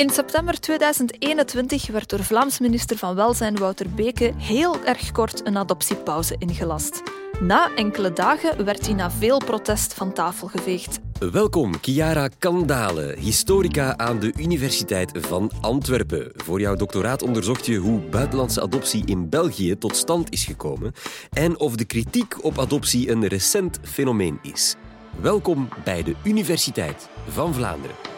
In 0.00 0.10
september 0.10 0.60
2021 0.60 1.86
werd 1.86 2.08
door 2.08 2.24
Vlaams 2.24 2.58
minister 2.58 2.96
van 2.96 3.14
Welzijn 3.14 3.56
Wouter 3.56 3.90
Beke 3.90 4.32
heel 4.36 4.84
erg 4.84 5.12
kort 5.12 5.46
een 5.46 5.56
adoptiepauze 5.56 6.34
ingelast. 6.38 7.02
Na 7.40 7.74
enkele 7.74 8.12
dagen 8.12 8.64
werd 8.64 8.86
hij 8.86 8.94
na 8.94 9.10
veel 9.10 9.38
protest 9.38 9.94
van 9.94 10.12
tafel 10.12 10.48
geveegd. 10.48 11.00
Welkom, 11.18 11.74
Chiara 11.80 12.28
Kandale, 12.38 13.14
historica 13.18 13.96
aan 13.96 14.18
de 14.18 14.32
Universiteit 14.38 15.10
van 15.14 15.50
Antwerpen. 15.60 16.32
Voor 16.34 16.60
jouw 16.60 16.76
doctoraat 16.76 17.22
onderzocht 17.22 17.66
je 17.66 17.76
hoe 17.76 18.00
buitenlandse 18.00 18.62
adoptie 18.62 19.06
in 19.06 19.28
België 19.28 19.78
tot 19.78 19.96
stand 19.96 20.32
is 20.32 20.44
gekomen 20.44 20.92
en 21.30 21.58
of 21.58 21.76
de 21.76 21.84
kritiek 21.84 22.44
op 22.44 22.58
adoptie 22.58 23.10
een 23.10 23.26
recent 23.26 23.78
fenomeen 23.82 24.38
is. 24.42 24.76
Welkom 25.20 25.68
bij 25.84 26.02
de 26.02 26.14
Universiteit 26.24 27.08
van 27.28 27.54
Vlaanderen. 27.54 28.09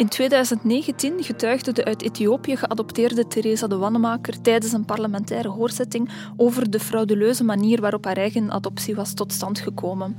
In 0.00 0.08
2019 0.08 1.24
getuigde 1.24 1.72
de 1.72 1.84
uit 1.84 2.02
Ethiopië 2.02 2.56
geadopteerde 2.56 3.26
Theresa 3.26 3.66
de 3.66 3.76
Wannemaker 3.76 4.40
tijdens 4.40 4.72
een 4.72 4.84
parlementaire 4.84 5.48
hoorzitting 5.48 6.10
over 6.36 6.70
de 6.70 6.80
frauduleuze 6.80 7.44
manier 7.44 7.80
waarop 7.80 8.04
haar 8.04 8.16
eigen 8.16 8.50
adoptie 8.50 8.94
was 8.94 9.14
tot 9.14 9.32
stand 9.32 9.60
gekomen. 9.60 10.16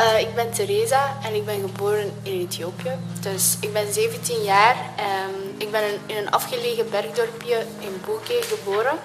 Uh, 0.00 0.20
ik 0.20 0.34
ben 0.34 0.52
Theresa 0.52 1.16
en 1.24 1.34
ik 1.34 1.44
ben 1.44 1.60
geboren 1.60 2.12
in 2.22 2.40
Ethiopië. 2.40 2.90
Dus 3.20 3.56
ik 3.60 3.72
ben 3.72 3.92
17 3.92 4.42
jaar. 4.42 4.76
en 4.96 5.30
ik 5.58 5.70
ben 5.70 5.82
in 6.06 6.16
een 6.16 6.30
afgelegen 6.30 6.90
bergdorpje 6.90 7.66
in 7.78 7.92
Boeke 8.06 8.38
geboren. 8.40 8.96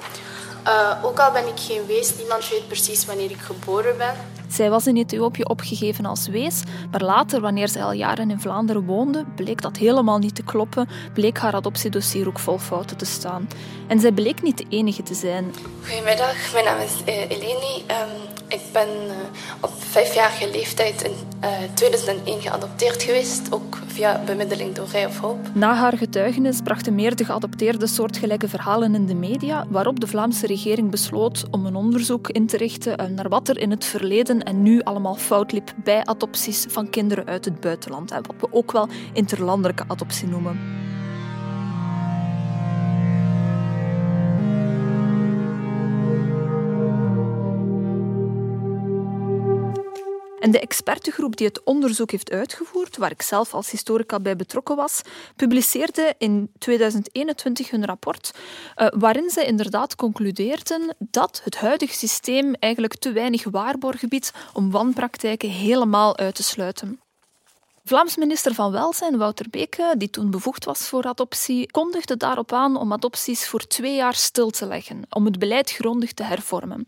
Uh, 0.65 1.03
ook 1.03 1.19
al 1.19 1.31
ben 1.31 1.47
ik 1.47 1.59
geen 1.59 1.85
wees, 1.85 2.17
niemand 2.17 2.49
weet 2.49 2.67
precies 2.67 3.05
wanneer 3.05 3.31
ik 3.31 3.41
geboren 3.41 3.97
ben. 3.97 4.15
Zij 4.47 4.69
was 4.69 4.87
in 4.87 4.97
Ethiopië 4.97 5.43
opgegeven 5.43 6.05
als 6.05 6.27
wees, 6.27 6.63
maar 6.91 7.01
later, 7.01 7.41
wanneer 7.41 7.67
ze 7.67 7.81
al 7.81 7.91
jaren 7.91 8.31
in 8.31 8.39
Vlaanderen 8.39 8.85
woonde, 8.85 9.25
bleek 9.35 9.61
dat 9.61 9.77
helemaal 9.77 10.17
niet 10.17 10.35
te 10.35 10.43
kloppen, 10.43 10.87
bleek 11.13 11.37
haar 11.37 11.53
adoptiedossier 11.53 12.27
ook 12.27 12.39
vol 12.39 12.57
fouten 12.57 12.97
te 12.97 13.05
staan. 13.05 13.47
En 13.87 13.99
zij 13.99 14.11
bleek 14.11 14.41
niet 14.41 14.57
de 14.57 14.65
enige 14.69 15.03
te 15.03 15.13
zijn. 15.13 15.53
Goedemiddag, 15.83 16.53
mijn 16.53 16.65
naam 16.65 16.79
is 16.79 16.93
uh, 17.07 17.29
Eleni. 17.29 17.83
Um, 17.87 18.35
ik 18.47 18.61
ben 18.73 18.87
uh, 19.07 19.13
op 19.61 19.71
vijfjarige 19.77 20.51
leeftijd 20.51 21.03
in 21.03 21.11
uh, 21.43 21.49
2001 21.73 22.41
geadopteerd 22.41 23.03
geweest, 23.03 23.53
ook 23.53 23.77
via 23.87 24.21
bemiddeling 24.25 24.75
door 24.75 24.87
Rij 24.91 25.05
of 25.05 25.19
Hoop. 25.19 25.37
Na 25.53 25.75
haar 25.75 25.97
getuigenis 25.97 26.61
brachten 26.61 26.95
meer 26.95 27.15
de 27.15 27.25
geadopteerde 27.25 27.87
soortgelijke 27.87 28.47
verhalen 28.47 28.95
in 28.95 29.05
de 29.05 29.15
media, 29.15 29.65
waarop 29.69 29.99
de 29.99 30.07
Vlaamse 30.07 30.47
regering 30.47 30.91
besloot 30.91 31.45
om 31.51 31.65
een 31.65 31.75
onderzoek 31.75 32.29
in 32.29 32.47
te 32.47 32.57
richten 32.57 33.13
naar 33.15 33.29
wat 33.29 33.49
er 33.49 33.57
in 33.57 33.71
het 33.71 33.85
verleden 33.85 34.36
en 34.43 34.63
nu 34.63 34.81
allemaal 34.81 35.15
fout 35.15 35.51
liep 35.51 35.73
bij 35.83 36.05
adopties 36.05 36.65
van 36.69 36.89
kinderen 36.89 37.25
uit 37.25 37.45
het 37.45 37.59
buitenland. 37.59 38.09
Wat 38.09 38.33
we 38.39 38.47
ook 38.51 38.71
wel 38.71 38.87
interlandelijke 39.13 39.83
adoptie 39.87 40.27
noemen. 40.27 40.86
Expertengroep 50.67 51.37
die 51.37 51.47
het 51.47 51.63
onderzoek 51.63 52.11
heeft 52.11 52.31
uitgevoerd, 52.31 52.97
waar 52.97 53.11
ik 53.11 53.21
zelf 53.21 53.53
als 53.53 53.71
historica 53.71 54.19
bij 54.19 54.35
betrokken 54.35 54.75
was, 54.75 55.01
publiceerde 55.35 56.15
in 56.17 56.51
2021 56.57 57.69
hun 57.69 57.85
rapport 57.85 58.31
uh, 58.75 58.87
waarin 58.89 59.29
ze 59.29 59.45
inderdaad 59.45 59.95
concludeerden 59.95 60.95
dat 60.99 61.41
het 61.43 61.57
huidige 61.57 61.93
systeem 61.93 62.53
eigenlijk 62.53 62.95
te 62.95 63.11
weinig 63.11 63.43
waarborg 63.43 64.07
biedt 64.07 64.31
om 64.53 64.71
wanpraktijken 64.71 65.49
helemaal 65.49 66.17
uit 66.17 66.35
te 66.35 66.43
sluiten. 66.43 66.99
Vlaams 67.83 68.17
minister 68.17 68.53
van 68.53 68.71
Welzijn, 68.71 69.17
Wouter 69.17 69.49
Beke, 69.49 69.95
die 69.97 70.09
toen 70.09 70.31
bevoegd 70.31 70.65
was 70.65 70.87
voor 70.87 71.03
adoptie, 71.03 71.71
kondigde 71.71 72.17
daarop 72.17 72.53
aan 72.53 72.77
om 72.77 72.93
adopties 72.93 73.47
voor 73.47 73.67
twee 73.67 73.95
jaar 73.95 74.15
stil 74.15 74.49
te 74.49 74.65
leggen, 74.65 75.01
om 75.09 75.25
het 75.25 75.39
beleid 75.39 75.71
grondig 75.71 76.13
te 76.13 76.23
hervormen 76.23 76.87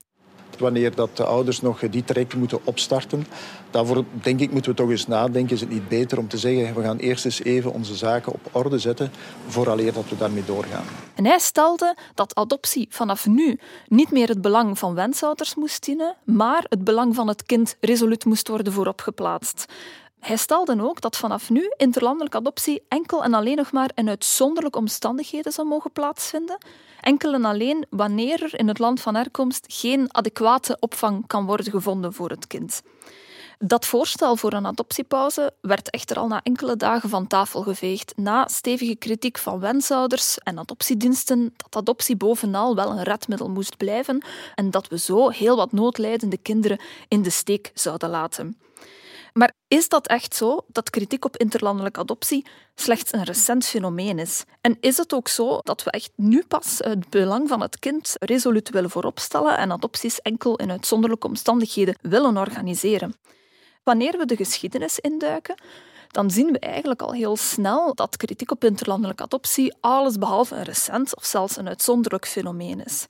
wanneer 0.60 0.96
dat 0.96 1.18
de 1.18 1.24
ouders 1.24 1.62
nog 1.62 1.80
die 1.80 2.04
traject 2.04 2.36
moeten 2.36 2.60
opstarten. 2.64 3.26
Daarvoor 3.72 4.04
denk 4.22 4.40
ik 4.40 4.52
moeten 4.52 4.72
we 4.72 4.78
toch 4.78 4.90
eens 4.90 5.08
nadenken. 5.08 5.56
Is 5.56 5.62
het 5.62 5.70
niet 5.70 5.88
beter 5.88 6.18
om 6.18 6.28
te 6.28 6.38
zeggen, 6.38 6.76
we 6.76 6.82
gaan 6.82 6.98
eerst 6.98 7.26
eens 7.26 7.44
even 7.44 7.74
onze 7.74 7.96
zaken 7.96 8.34
op 8.34 8.50
orde 8.52 8.80
zetten 8.80 9.12
vooraleer 9.48 9.94
dat 9.94 10.10
we 10.10 10.18
daarmee 10.18 10.46
doorgaan. 10.46 10.86
En 11.16 11.26
hij 11.26 11.40
stelde 11.40 11.96
dat 12.16 12.36
adoptie 12.36 12.88
vanaf 12.90 13.28
nu 13.28 13.60
niet 13.88 14.12
meer 14.12 14.28
het 14.28 14.42
belang 14.42 14.80
van 14.80 14.94
wensouders 14.94 15.56
moest 15.56 15.86
dienen, 15.86 16.16
maar 16.24 16.66
het 16.70 16.84
belang 16.84 17.16
van 17.16 17.28
het 17.28 17.44
kind 17.44 17.78
resoluut 17.80 18.26
moest 18.26 18.48
worden 18.48 18.74
vooropgeplaatst. 18.74 19.66
Hij 20.20 20.38
stelde 20.38 20.82
ook 20.82 21.02
dat 21.02 21.18
vanaf 21.18 21.50
nu 21.50 21.74
interlandelijke 21.78 22.38
adoptie 22.38 22.84
enkel 22.88 23.24
en 23.24 23.34
alleen 23.34 23.56
nog 23.56 23.72
maar 23.72 23.92
in 23.96 24.10
uitzonderlijke 24.10 24.78
omstandigheden 24.78 25.52
zou 25.52 25.68
mogen 25.68 25.92
plaatsvinden. 25.92 26.58
Enkel 27.02 27.34
en 27.34 27.46
alleen 27.46 27.86
wanneer 27.90 28.44
er 28.44 28.60
in 28.60 28.68
het 28.68 28.80
land 28.80 29.02
van 29.02 29.16
herkomst 29.16 29.66
geen 29.68 30.14
adequate 30.14 30.78
opvang 30.80 31.28
kan 31.28 31.46
worden 31.46 31.72
gevonden 31.72 32.14
voor 32.14 32.30
het 32.30 32.48
kind. 32.48 32.82
Dat 33.66 33.86
voorstel 33.86 34.36
voor 34.36 34.54
een 34.54 34.66
adoptiepauze 34.66 35.54
werd 35.62 35.90
echter 35.90 36.18
al 36.18 36.28
na 36.28 36.40
enkele 36.44 36.76
dagen 36.76 37.10
van 37.10 37.28
tafel 37.28 37.62
geveegd, 37.62 38.14
na 38.16 38.48
stevige 38.48 38.96
kritiek 38.96 39.38
van 39.38 39.60
wensouders 39.60 40.38
en 40.38 40.60
adoptiediensten 40.60 41.54
dat 41.56 41.76
adoptie 41.76 42.16
bovenal 42.16 42.76
wel 42.76 42.92
een 42.92 43.04
redmiddel 43.04 43.50
moest 43.50 43.78
blijven 43.78 44.24
en 44.56 44.72
dat 44.72 44.88
we 44.88 44.98
zo 44.98 45.30
heel 45.30 45.56
wat 45.56 45.72
noodlijdende 45.72 46.38
kinderen 46.38 46.80
in 47.08 47.22
de 47.22 47.30
steek 47.30 47.72
zouden 47.74 48.10
laten. 48.10 48.58
Maar 49.34 49.54
is 49.68 49.90
dat 49.90 50.08
echt 50.08 50.36
zo 50.36 50.66
dat 50.68 50.90
kritiek 50.90 51.26
op 51.26 51.38
interlandelijke 51.38 52.00
adoptie 52.00 52.46
slechts 52.76 53.14
een 53.14 53.24
recent 53.24 53.66
fenomeen 53.66 54.20
is? 54.20 54.44
En 54.62 54.78
is 54.80 54.98
het 54.98 55.14
ook 55.14 55.28
zo 55.28 55.60
dat 55.64 55.84
we 55.84 55.92
echt 55.92 56.12
nu 56.16 56.44
pas 56.48 56.78
het 56.78 57.10
belang 57.10 57.48
van 57.48 57.62
het 57.62 57.80
kind 57.80 58.16
resoluut 58.20 58.70
willen 58.70 58.90
vooropstellen 58.90 59.58
en 59.58 59.72
adopties 59.72 60.22
enkel 60.22 60.56
in 60.56 60.72
uitzonderlijke 60.72 61.28
omstandigheden 61.28 61.96
willen 62.02 62.38
organiseren? 62.38 63.16
Wanneer 63.84 64.18
we 64.18 64.26
de 64.26 64.36
geschiedenis 64.36 65.00
induiken, 65.00 65.56
dan 66.12 66.32
zien 66.32 66.52
we 66.52 66.60
eigenlijk 66.60 67.02
al 67.02 67.12
heel 67.12 67.38
snel 67.38 67.96
dat 67.96 68.18
kritiek 68.18 68.52
op 68.52 68.64
interlandelijke 68.64 69.24
adoptie 69.24 69.76
allesbehalve 69.80 70.56
een 70.56 70.64
recent 70.64 71.16
of 71.16 71.26
zelfs 71.26 71.58
een 71.58 71.68
uitzonderlijk 71.68 72.28
fenomeen 72.28 72.86
is. 72.86 73.06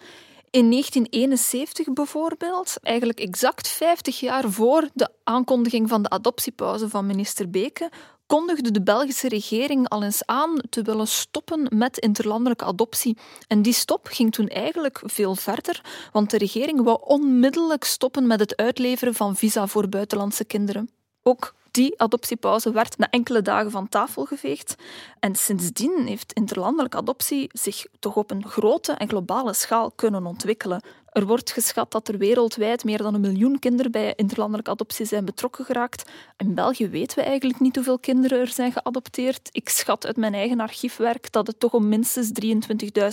In 0.51 0.69
1971 0.71 1.93
bijvoorbeeld, 1.93 2.77
eigenlijk 2.81 3.19
exact 3.19 3.67
50 3.67 4.19
jaar 4.19 4.49
voor 4.49 4.89
de 4.93 5.09
aankondiging 5.23 5.89
van 5.89 6.01
de 6.01 6.09
adoptiepauze 6.09 6.89
van 6.89 7.05
minister 7.05 7.49
Beke, 7.49 7.91
kondigde 8.25 8.71
de 8.71 8.81
Belgische 8.81 9.27
regering 9.27 9.89
al 9.89 10.03
eens 10.03 10.25
aan 10.25 10.61
te 10.69 10.81
willen 10.81 11.07
stoppen 11.07 11.67
met 11.69 11.97
interlandelijke 11.97 12.65
adoptie. 12.65 13.17
En 13.47 13.61
die 13.61 13.73
stop 13.73 14.07
ging 14.07 14.31
toen 14.31 14.47
eigenlijk 14.47 15.01
veel 15.03 15.35
verder, 15.35 15.81
want 16.11 16.29
de 16.29 16.37
regering 16.37 16.83
wou 16.83 16.99
onmiddellijk 17.01 17.83
stoppen 17.83 18.27
met 18.27 18.39
het 18.39 18.55
uitleveren 18.55 19.13
van 19.13 19.35
visa 19.35 19.67
voor 19.67 19.89
buitenlandse 19.89 20.45
kinderen. 20.45 20.89
Ook 21.23 21.53
die 21.79 21.99
adoptiepauze 21.99 22.71
werd 22.71 22.97
na 22.97 23.09
enkele 23.09 23.41
dagen 23.41 23.71
van 23.71 23.89
tafel 23.89 24.25
geveegd. 24.25 24.75
En 25.19 25.35
sindsdien 25.35 26.05
heeft 26.05 26.33
interlandelijke 26.33 26.97
adoptie 26.97 27.49
zich 27.53 27.85
toch 27.99 28.15
op 28.15 28.31
een 28.31 28.47
grote 28.47 28.91
en 28.91 29.07
globale 29.07 29.53
schaal 29.53 29.91
kunnen 29.91 30.25
ontwikkelen. 30.25 30.83
Er 31.11 31.25
wordt 31.25 31.51
geschat 31.51 31.91
dat 31.91 32.07
er 32.07 32.17
wereldwijd 32.17 32.83
meer 32.83 32.97
dan 32.97 33.13
een 33.13 33.21
miljoen 33.21 33.59
kinderen 33.59 33.91
bij 33.91 34.13
interlandelijke 34.15 34.71
adoptie 34.71 35.05
zijn 35.05 35.25
betrokken 35.25 35.65
geraakt. 35.65 36.09
In 36.37 36.55
België 36.55 36.89
weten 36.89 37.17
we 37.17 37.23
eigenlijk 37.23 37.59
niet 37.59 37.75
hoeveel 37.75 37.99
kinderen 37.99 38.39
er 38.39 38.47
zijn 38.47 38.71
geadopteerd. 38.71 39.49
Ik 39.51 39.69
schat 39.69 40.05
uit 40.05 40.17
mijn 40.17 40.33
eigen 40.33 40.59
archiefwerk 40.59 41.31
dat 41.31 41.47
het 41.47 41.59
toch 41.59 41.73
om 41.73 41.89
minstens 41.89 42.31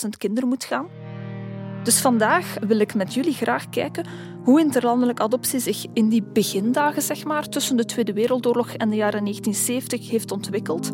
23.000 0.04 0.08
kinderen 0.18 0.48
moet 0.48 0.64
gaan. 0.64 0.88
Dus 1.82 2.00
vandaag 2.00 2.56
wil 2.60 2.78
ik 2.78 2.94
met 2.94 3.14
jullie 3.14 3.34
graag 3.34 3.68
kijken 3.68 4.06
hoe 4.46 4.60
interlandelijke 4.60 5.22
adoptie 5.22 5.60
zich 5.60 5.86
in 5.92 6.08
die 6.08 6.22
begindagen 6.22 7.02
zeg 7.02 7.24
maar, 7.24 7.48
tussen 7.48 7.76
de 7.76 7.84
Tweede 7.84 8.12
Wereldoorlog 8.12 8.72
en 8.72 8.90
de 8.90 8.96
jaren 8.96 9.20
1970 9.20 10.10
heeft 10.10 10.32
ontwikkeld. 10.32 10.90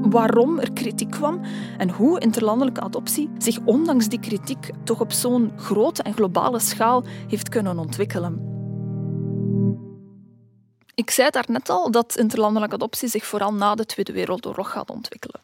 Waarom 0.00 0.58
er 0.58 0.72
kritiek 0.72 1.10
kwam 1.10 1.40
en 1.78 1.90
hoe 1.90 2.20
interlandelijke 2.20 2.80
adoptie 2.80 3.30
zich 3.38 3.58
ondanks 3.64 4.08
die 4.08 4.20
kritiek 4.20 4.70
toch 4.84 5.00
op 5.00 5.12
zo'n 5.12 5.52
grote 5.56 6.02
en 6.02 6.14
globale 6.14 6.58
schaal 6.58 7.04
heeft 7.28 7.48
kunnen 7.48 7.78
ontwikkelen. 7.78 8.54
Ik 10.94 11.10
zei 11.10 11.30
daar 11.30 11.46
net 11.48 11.68
al 11.68 11.90
dat 11.90 12.16
interlandelijke 12.16 12.74
adoptie 12.74 13.08
zich 13.08 13.26
vooral 13.26 13.54
na 13.54 13.74
de 13.74 13.86
Tweede 13.86 14.12
Wereldoorlog 14.12 14.70
gaat 14.70 14.90
ontwikkelen. 14.90 15.40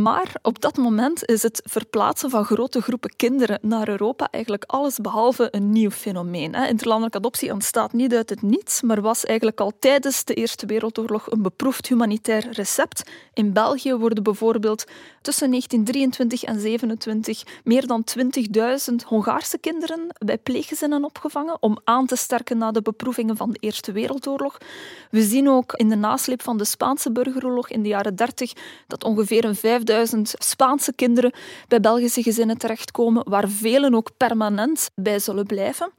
Maar 0.00 0.34
op 0.42 0.60
dat 0.60 0.76
moment 0.76 1.24
is 1.24 1.42
het 1.42 1.62
verplaatsen 1.64 2.30
van 2.30 2.44
grote 2.44 2.80
groepen 2.80 3.16
kinderen 3.16 3.58
naar 3.62 3.88
Europa 3.88 4.28
eigenlijk 4.30 4.64
alles 4.66 4.98
behalve 4.98 5.48
een 5.50 5.70
nieuw 5.70 5.90
fenomeen. 5.90 6.54
Interlandelijke 6.54 7.18
adoptie 7.18 7.52
ontstaat 7.52 7.92
niet 7.92 8.14
uit 8.14 8.30
het 8.30 8.42
niets, 8.42 8.82
maar 8.82 9.00
was 9.00 9.24
eigenlijk 9.24 9.60
al 9.60 9.72
tijdens 9.78 10.24
de 10.24 10.34
Eerste 10.34 10.66
Wereldoorlog 10.66 11.30
een 11.30 11.42
beproefd 11.42 11.88
humanitair 11.88 12.48
recept. 12.50 13.10
In 13.34 13.52
België 13.52 13.94
worden 13.94 14.22
bijvoorbeeld 14.22 14.84
tussen 15.22 15.50
1923 15.50 16.42
en 16.42 16.60
27 16.60 17.42
meer 17.64 17.86
dan 17.86 18.04
20.000 18.90 18.94
Hongaarse 19.06 19.58
kinderen 19.58 20.06
bij 20.18 20.38
pleeggezinnen 20.38 21.04
opgevangen 21.04 21.56
om 21.60 21.78
aan 21.84 22.06
te 22.06 22.16
sterken 22.16 22.58
na 22.58 22.70
de 22.70 22.82
beproevingen 22.82 23.36
van 23.36 23.50
de 23.50 23.58
Eerste 23.60 23.92
Wereldoorlog. 23.92 24.58
We 25.10 25.22
zien 25.22 25.48
ook 25.48 25.72
in 25.72 25.88
de 25.88 25.96
nasleep 25.96 26.42
van 26.42 26.58
de 26.58 26.64
Spaanse 26.64 27.12
burgeroorlog 27.12 27.68
in 27.68 27.82
de 27.82 27.88
jaren 27.88 28.16
30 28.16 28.52
dat 28.86 29.04
ongeveer 29.04 29.44
een 29.44 29.54
5000 29.86 30.34
Spaanse 30.38 30.92
kinderen 30.92 31.32
bij 31.68 31.80
Belgische 31.80 32.22
gezinnen 32.22 32.58
terechtkomen, 32.58 33.28
waar 33.28 33.48
velen 33.48 33.94
ook 33.94 34.10
permanent 34.16 34.90
bij 34.94 35.18
zullen 35.18 35.46
blijven. 35.46 35.92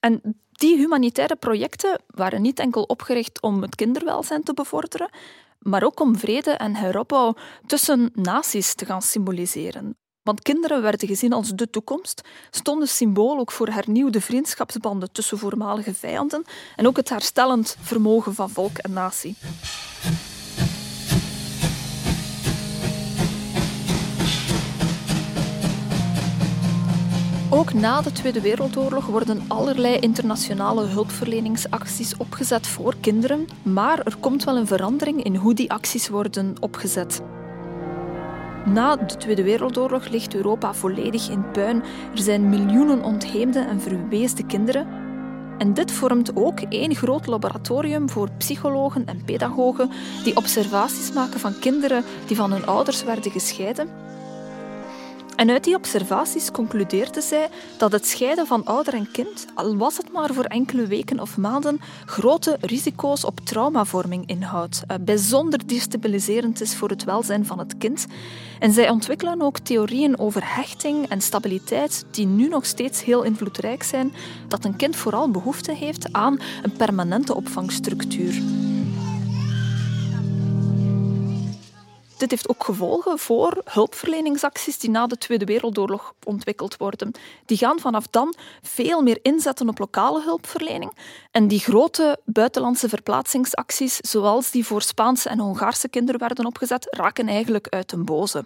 En 0.00 0.40
die 0.52 0.76
humanitaire 0.76 1.36
projecten 1.36 2.00
waren 2.06 2.42
niet 2.42 2.58
enkel 2.58 2.82
opgericht 2.82 3.42
om 3.42 3.62
het 3.62 3.74
kinderwelzijn 3.74 4.42
te 4.42 4.54
bevorderen, 4.54 5.10
maar 5.58 5.82
ook 5.82 6.00
om 6.00 6.18
vrede 6.18 6.50
en 6.50 6.74
heropbouw 6.74 7.34
tussen 7.66 8.10
naties 8.14 8.74
te 8.74 8.84
gaan 8.84 9.02
symboliseren. 9.02 9.96
Want 10.22 10.42
kinderen 10.42 10.82
werden 10.82 11.08
gezien 11.08 11.32
als 11.32 11.48
de 11.48 11.70
toekomst, 11.70 12.22
stonden 12.50 12.88
symbool 12.88 13.38
ook 13.38 13.52
voor 13.52 13.68
hernieuwde 13.68 14.20
vriendschapsbanden 14.20 15.12
tussen 15.12 15.38
voormalige 15.38 15.94
vijanden 15.94 16.44
en 16.76 16.86
ook 16.86 16.96
het 16.96 17.08
herstellend 17.08 17.76
vermogen 17.80 18.34
van 18.34 18.50
volk 18.50 18.78
en 18.78 18.92
natie. 18.92 19.36
Ook 27.54 27.72
na 27.72 28.00
de 28.00 28.12
Tweede 28.12 28.40
Wereldoorlog 28.40 29.06
worden 29.06 29.42
allerlei 29.48 29.98
internationale 29.98 30.84
hulpverleningsacties 30.84 32.16
opgezet 32.16 32.66
voor 32.66 32.94
kinderen, 33.00 33.46
maar 33.62 33.98
er 33.98 34.16
komt 34.20 34.44
wel 34.44 34.56
een 34.56 34.66
verandering 34.66 35.22
in 35.22 35.36
hoe 35.36 35.54
die 35.54 35.72
acties 35.72 36.08
worden 36.08 36.54
opgezet. 36.60 37.22
Na 38.64 38.96
de 38.96 39.16
Tweede 39.16 39.42
Wereldoorlog 39.42 40.08
ligt 40.08 40.34
Europa 40.34 40.74
volledig 40.74 41.30
in 41.30 41.50
puin. 41.50 41.82
Er 42.14 42.22
zijn 42.22 42.48
miljoenen 42.48 43.02
ontheemde 43.02 43.60
en 43.60 43.80
verweesde 43.80 44.46
kinderen. 44.46 44.86
En 45.58 45.74
dit 45.74 45.92
vormt 45.92 46.36
ook 46.36 46.60
één 46.60 46.94
groot 46.94 47.26
laboratorium 47.26 48.10
voor 48.10 48.28
psychologen 48.38 49.06
en 49.06 49.24
pedagogen 49.24 49.90
die 50.24 50.36
observaties 50.36 51.12
maken 51.12 51.40
van 51.40 51.58
kinderen 51.58 52.04
die 52.26 52.36
van 52.36 52.52
hun 52.52 52.66
ouders 52.66 53.04
werden 53.04 53.32
gescheiden 53.32 53.88
en 55.42 55.50
uit 55.50 55.64
die 55.64 55.74
observaties 55.74 56.50
concludeerde 56.50 57.20
zij 57.20 57.48
dat 57.78 57.92
het 57.92 58.06
scheiden 58.06 58.46
van 58.46 58.64
ouder 58.64 58.94
en 58.94 59.10
kind, 59.10 59.46
al 59.54 59.76
was 59.76 59.96
het 59.96 60.12
maar 60.12 60.34
voor 60.34 60.44
enkele 60.44 60.86
weken 60.86 61.20
of 61.20 61.36
maanden, 61.36 61.80
grote 62.04 62.56
risico's 62.60 63.24
op 63.24 63.40
traumavorming 63.40 64.26
inhoudt, 64.26 64.82
eh, 64.86 64.96
bijzonder 65.00 65.68
destabiliserend 65.68 66.60
is 66.60 66.76
voor 66.76 66.88
het 66.88 67.04
welzijn 67.04 67.46
van 67.46 67.58
het 67.58 67.78
kind. 67.78 68.06
En 68.58 68.72
zij 68.72 68.90
ontwikkelen 68.90 69.42
ook 69.42 69.58
theorieën 69.58 70.18
over 70.18 70.54
hechting 70.54 71.08
en 71.08 71.20
stabiliteit 71.20 72.04
die 72.10 72.26
nu 72.26 72.48
nog 72.48 72.66
steeds 72.66 73.04
heel 73.04 73.22
invloedrijk 73.22 73.82
zijn, 73.82 74.12
dat 74.48 74.64
een 74.64 74.76
kind 74.76 74.96
vooral 74.96 75.30
behoefte 75.30 75.74
heeft 75.74 76.12
aan 76.12 76.40
een 76.62 76.72
permanente 76.72 77.34
opvangstructuur. 77.34 78.42
Dit 82.22 82.30
heeft 82.30 82.48
ook 82.48 82.64
gevolgen 82.64 83.18
voor 83.18 83.62
hulpverleningsacties 83.64 84.78
die 84.78 84.90
na 84.90 85.06
de 85.06 85.18
Tweede 85.18 85.44
Wereldoorlog 85.44 86.14
ontwikkeld 86.24 86.76
worden. 86.76 87.12
Die 87.46 87.56
gaan 87.56 87.80
vanaf 87.80 88.06
dan 88.06 88.34
veel 88.62 89.02
meer 89.02 89.18
inzetten 89.22 89.68
op 89.68 89.78
lokale 89.78 90.22
hulpverlening. 90.22 90.92
En 91.30 91.48
die 91.48 91.58
grote 91.58 92.18
buitenlandse 92.24 92.88
verplaatsingsacties, 92.88 93.96
zoals 93.96 94.50
die 94.50 94.66
voor 94.66 94.82
Spaanse 94.82 95.28
en 95.28 95.38
Hongaarse 95.38 95.88
kinderen 95.88 96.20
werden 96.20 96.46
opgezet, 96.46 96.86
raken 96.90 97.28
eigenlijk 97.28 97.68
uit 97.68 97.90
den 97.90 98.04
boze. 98.04 98.44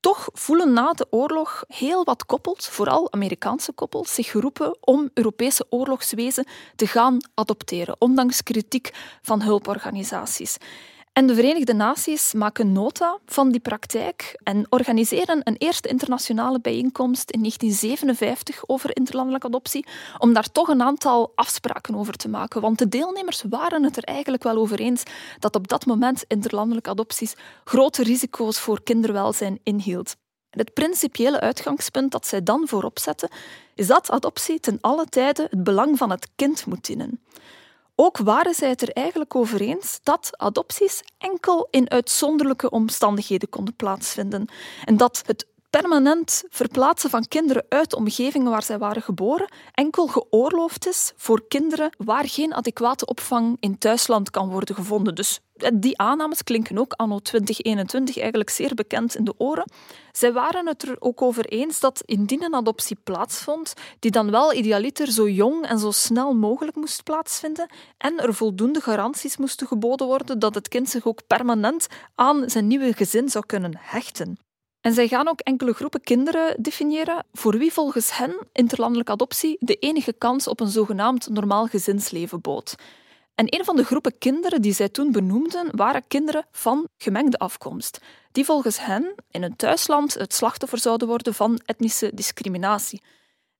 Toch 0.00 0.28
voelen 0.32 0.72
na 0.72 0.92
de 0.92 1.06
oorlog 1.10 1.64
heel 1.68 2.04
wat 2.04 2.26
koppels, 2.26 2.68
vooral 2.68 3.12
Amerikaanse 3.12 3.72
koppels, 3.72 4.14
zich 4.14 4.30
geroepen 4.30 4.76
om 4.80 5.10
Europese 5.14 5.66
oorlogswezen 5.68 6.46
te 6.76 6.86
gaan 6.86 7.18
adopteren, 7.34 7.96
ondanks 7.98 8.42
kritiek 8.42 8.90
van 9.22 9.42
hulporganisaties. 9.42 10.56
En 11.16 11.26
de 11.26 11.34
Verenigde 11.34 11.74
Naties 11.74 12.32
maken 12.32 12.72
nota 12.72 13.18
van 13.26 13.50
die 13.50 13.60
praktijk 13.60 14.40
en 14.42 14.66
organiseren 14.68 15.40
een 15.44 15.56
eerste 15.56 15.88
internationale 15.88 16.60
bijeenkomst 16.60 17.30
in 17.30 17.38
1957 17.38 18.68
over 18.68 18.96
interlandelijke 18.96 19.46
adoptie, 19.46 19.86
om 20.18 20.32
daar 20.32 20.52
toch 20.52 20.68
een 20.68 20.82
aantal 20.82 21.32
afspraken 21.34 21.94
over 21.94 22.14
te 22.14 22.28
maken. 22.28 22.60
Want 22.60 22.78
de 22.78 22.88
deelnemers 22.88 23.42
waren 23.48 23.82
het 23.82 23.96
er 23.96 24.02
eigenlijk 24.02 24.42
wel 24.42 24.56
over 24.56 24.78
eens 24.78 25.02
dat 25.38 25.54
op 25.54 25.68
dat 25.68 25.86
moment 25.86 26.24
interlandelijke 26.28 26.90
adopties 26.90 27.34
grote 27.64 28.02
risico's 28.02 28.58
voor 28.58 28.82
kinderwelzijn 28.82 29.60
inhield. 29.62 30.16
Het 30.50 30.72
principiële 30.72 31.40
uitgangspunt 31.40 32.12
dat 32.12 32.26
zij 32.26 32.42
dan 32.42 32.68
voorop 32.68 32.98
zetten, 32.98 33.28
is 33.74 33.86
dat 33.86 34.10
adoptie 34.10 34.60
ten 34.60 34.78
alle 34.80 35.06
tijde 35.06 35.46
het 35.50 35.64
belang 35.64 35.98
van 35.98 36.10
het 36.10 36.28
kind 36.34 36.66
moet 36.66 36.86
dienen. 36.86 37.20
Ook 37.98 38.18
waren 38.18 38.54
zij 38.54 38.68
het 38.68 38.82
er 38.82 38.92
eigenlijk 38.92 39.34
over 39.34 39.60
eens 39.60 39.98
dat 40.02 40.30
adopties 40.32 41.02
enkel 41.18 41.68
in 41.70 41.90
uitzonderlijke 41.90 42.70
omstandigheden 42.70 43.48
konden 43.48 43.76
plaatsvinden 43.76 44.48
en 44.84 44.96
dat 44.96 45.22
het 45.26 45.46
permanent 45.80 46.44
verplaatsen 46.48 47.10
van 47.10 47.28
kinderen 47.28 47.64
uit 47.68 47.90
de 47.90 47.96
omgevingen 47.96 48.50
waar 48.50 48.62
zij 48.62 48.78
waren 48.78 49.02
geboren 49.02 49.48
enkel 49.72 50.06
geoorloofd 50.06 50.86
is 50.86 51.12
voor 51.16 51.48
kinderen 51.48 51.90
waar 51.98 52.28
geen 52.28 52.54
adequate 52.54 53.06
opvang 53.06 53.56
in 53.60 53.78
thuisland 53.78 54.30
kan 54.30 54.50
worden 54.50 54.74
gevonden. 54.74 55.14
Dus 55.14 55.40
eh, 55.56 55.70
die 55.74 55.98
aannames 55.98 56.42
klinken 56.42 56.78
ook 56.78 56.92
anno 56.92 57.18
2021 57.18 58.18
eigenlijk 58.18 58.50
zeer 58.50 58.74
bekend 58.74 59.16
in 59.16 59.24
de 59.24 59.34
oren. 59.36 59.70
Zij 60.12 60.32
waren 60.32 60.66
het 60.66 60.82
er 60.82 60.96
ook 60.98 61.22
over 61.22 61.44
eens 61.44 61.80
dat 61.80 62.02
indien 62.04 62.42
een 62.42 62.54
adoptie 62.54 62.96
plaatsvond, 63.04 63.74
die 63.98 64.10
dan 64.10 64.30
wel 64.30 64.52
idealiter 64.52 65.12
zo 65.12 65.28
jong 65.28 65.66
en 65.66 65.78
zo 65.78 65.90
snel 65.90 66.34
mogelijk 66.34 66.76
moest 66.76 67.04
plaatsvinden 67.04 67.70
en 67.98 68.18
er 68.18 68.34
voldoende 68.34 68.80
garanties 68.80 69.36
moesten 69.36 69.66
geboden 69.66 70.06
worden 70.06 70.38
dat 70.38 70.54
het 70.54 70.68
kind 70.68 70.88
zich 70.88 71.06
ook 71.06 71.26
permanent 71.26 71.86
aan 72.14 72.50
zijn 72.50 72.66
nieuwe 72.66 72.92
gezin 72.92 73.28
zou 73.28 73.46
kunnen 73.46 73.78
hechten. 73.78 74.45
En 74.86 74.92
zij 74.92 75.08
gaan 75.08 75.28
ook 75.28 75.40
enkele 75.40 75.72
groepen 75.72 76.00
kinderen 76.00 76.62
definiëren 76.62 77.24
voor 77.32 77.58
wie 77.58 77.72
volgens 77.72 78.16
hen 78.16 78.46
interlandelijke 78.52 79.12
adoptie 79.12 79.56
de 79.60 79.74
enige 79.74 80.12
kans 80.12 80.48
op 80.48 80.60
een 80.60 80.68
zogenaamd 80.68 81.28
normaal 81.28 81.66
gezinsleven 81.66 82.40
bood. 82.40 82.74
En 83.34 83.54
een 83.54 83.64
van 83.64 83.76
de 83.76 83.84
groepen 83.84 84.18
kinderen 84.18 84.62
die 84.62 84.72
zij 84.72 84.88
toen 84.88 85.12
benoemden 85.12 85.76
waren 85.76 86.06
kinderen 86.08 86.46
van 86.50 86.88
gemengde 86.98 87.38
afkomst, 87.38 88.00
die 88.32 88.44
volgens 88.44 88.80
hen 88.80 89.14
in 89.30 89.42
hun 89.42 89.56
thuisland 89.56 90.14
het 90.14 90.34
slachtoffer 90.34 90.78
zouden 90.78 91.08
worden 91.08 91.34
van 91.34 91.60
etnische 91.64 92.10
discriminatie. 92.14 93.02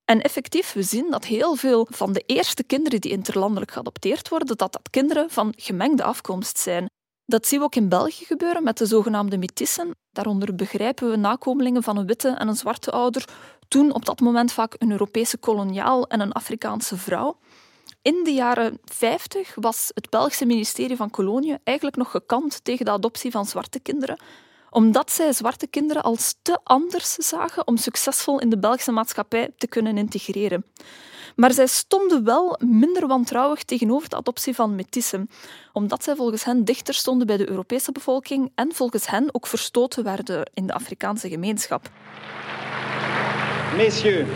En 0.05 0.21
effectief, 0.21 0.73
we 0.73 0.83
zien 0.83 1.11
dat 1.11 1.25
heel 1.25 1.55
veel 1.55 1.87
van 1.91 2.13
de 2.13 2.23
eerste 2.27 2.65
kinderen 2.65 3.01
die 3.01 3.11
interlandelijk 3.11 3.71
geadopteerd 3.71 4.29
worden, 4.29 4.49
dat 4.49 4.73
dat 4.73 4.91
kinderen 4.91 5.31
van 5.31 5.53
gemengde 5.57 6.03
afkomst 6.03 6.59
zijn. 6.59 6.91
Dat 7.27 7.47
zien 7.47 7.59
we 7.59 7.65
ook 7.65 7.75
in 7.75 7.89
België 7.89 8.25
gebeuren 8.25 8.63
met 8.63 8.79
de 8.79 8.87
zogenaamde 8.87 9.39
metissen. 9.39 9.91
Daaronder 10.13 10.55
begrijpen 10.55 11.11
we 11.11 11.17
nakomelingen 11.17 11.83
van 11.83 11.97
een 11.97 12.07
witte 12.07 12.29
en 12.29 12.49
een 12.49 12.57
zwarte 12.57 12.91
ouder, 12.91 13.25
toen 13.69 13.95
op 13.95 14.05
dat 14.05 14.21
moment 14.21 14.53
vaak 14.53 14.75
een 14.79 14.91
Europese 14.91 15.39
koloniaal 15.39 16.07
en 16.07 16.21
een 16.21 16.33
Afrikaanse 16.33 16.97
vrouw. 16.97 17.39
In 18.03 18.21
de 18.25 18.33
jaren 18.33 18.79
50 18.85 19.55
was 19.55 19.91
het 19.95 20.11
Belgische 20.11 20.47
ministerie 20.47 20.97
van 20.97 21.11
Koloniën 21.11 21.59
eigenlijk 21.65 21.97
nog 21.97 22.11
gekant 22.11 22.65
tegen 22.65 22.85
de 22.85 22.91
adoptie 22.91 23.31
van 23.31 23.47
zwarte 23.47 23.81
kinderen, 23.81 24.19
omdat 24.71 25.11
zij 25.13 25.33
zwarte 25.33 25.67
kinderen 25.67 26.03
als 26.03 26.35
te 26.43 26.59
anders 26.65 27.13
zagen 27.13 27.67
om 27.67 27.77
succesvol 27.77 28.41
in 28.41 28.49
de 28.49 28.59
Belgische 28.59 28.93
maatschappij 28.93 29.51
te 29.59 29.67
kunnen 29.67 29.99
integreren. 29.99 30.65
Maar 31.37 31.53
zij 31.53 31.67
stonden 31.67 32.25
wel 32.25 32.59
minder 32.65 33.07
wantrouwig 33.07 33.63
tegenover 33.63 34.09
de 34.09 34.17
adoptie 34.17 34.55
van 34.55 34.75
metissen, 34.75 35.31
omdat 35.73 36.05
zij 36.05 36.15
volgens 36.15 36.45
hen 36.45 36.65
dichter 36.65 36.95
stonden 36.95 37.27
bij 37.27 37.37
de 37.37 37.49
Europese 37.49 37.93
bevolking 37.93 38.53
en 38.55 38.75
volgens 38.75 39.11
hen 39.11 39.29
ook 39.33 39.47
verstoten 39.47 40.05
werden 40.05 40.51
in 40.55 40.67
de 40.67 40.73
Afrikaanse 40.73 41.29
gemeenschap. 41.29 41.91
Messieurs, 43.77 44.29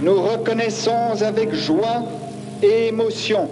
nous 0.00 0.30
reconnaissons 0.30 1.22
avec 1.22 1.54
joie 1.54 2.02
et 2.60 2.86
émotion 2.86 3.48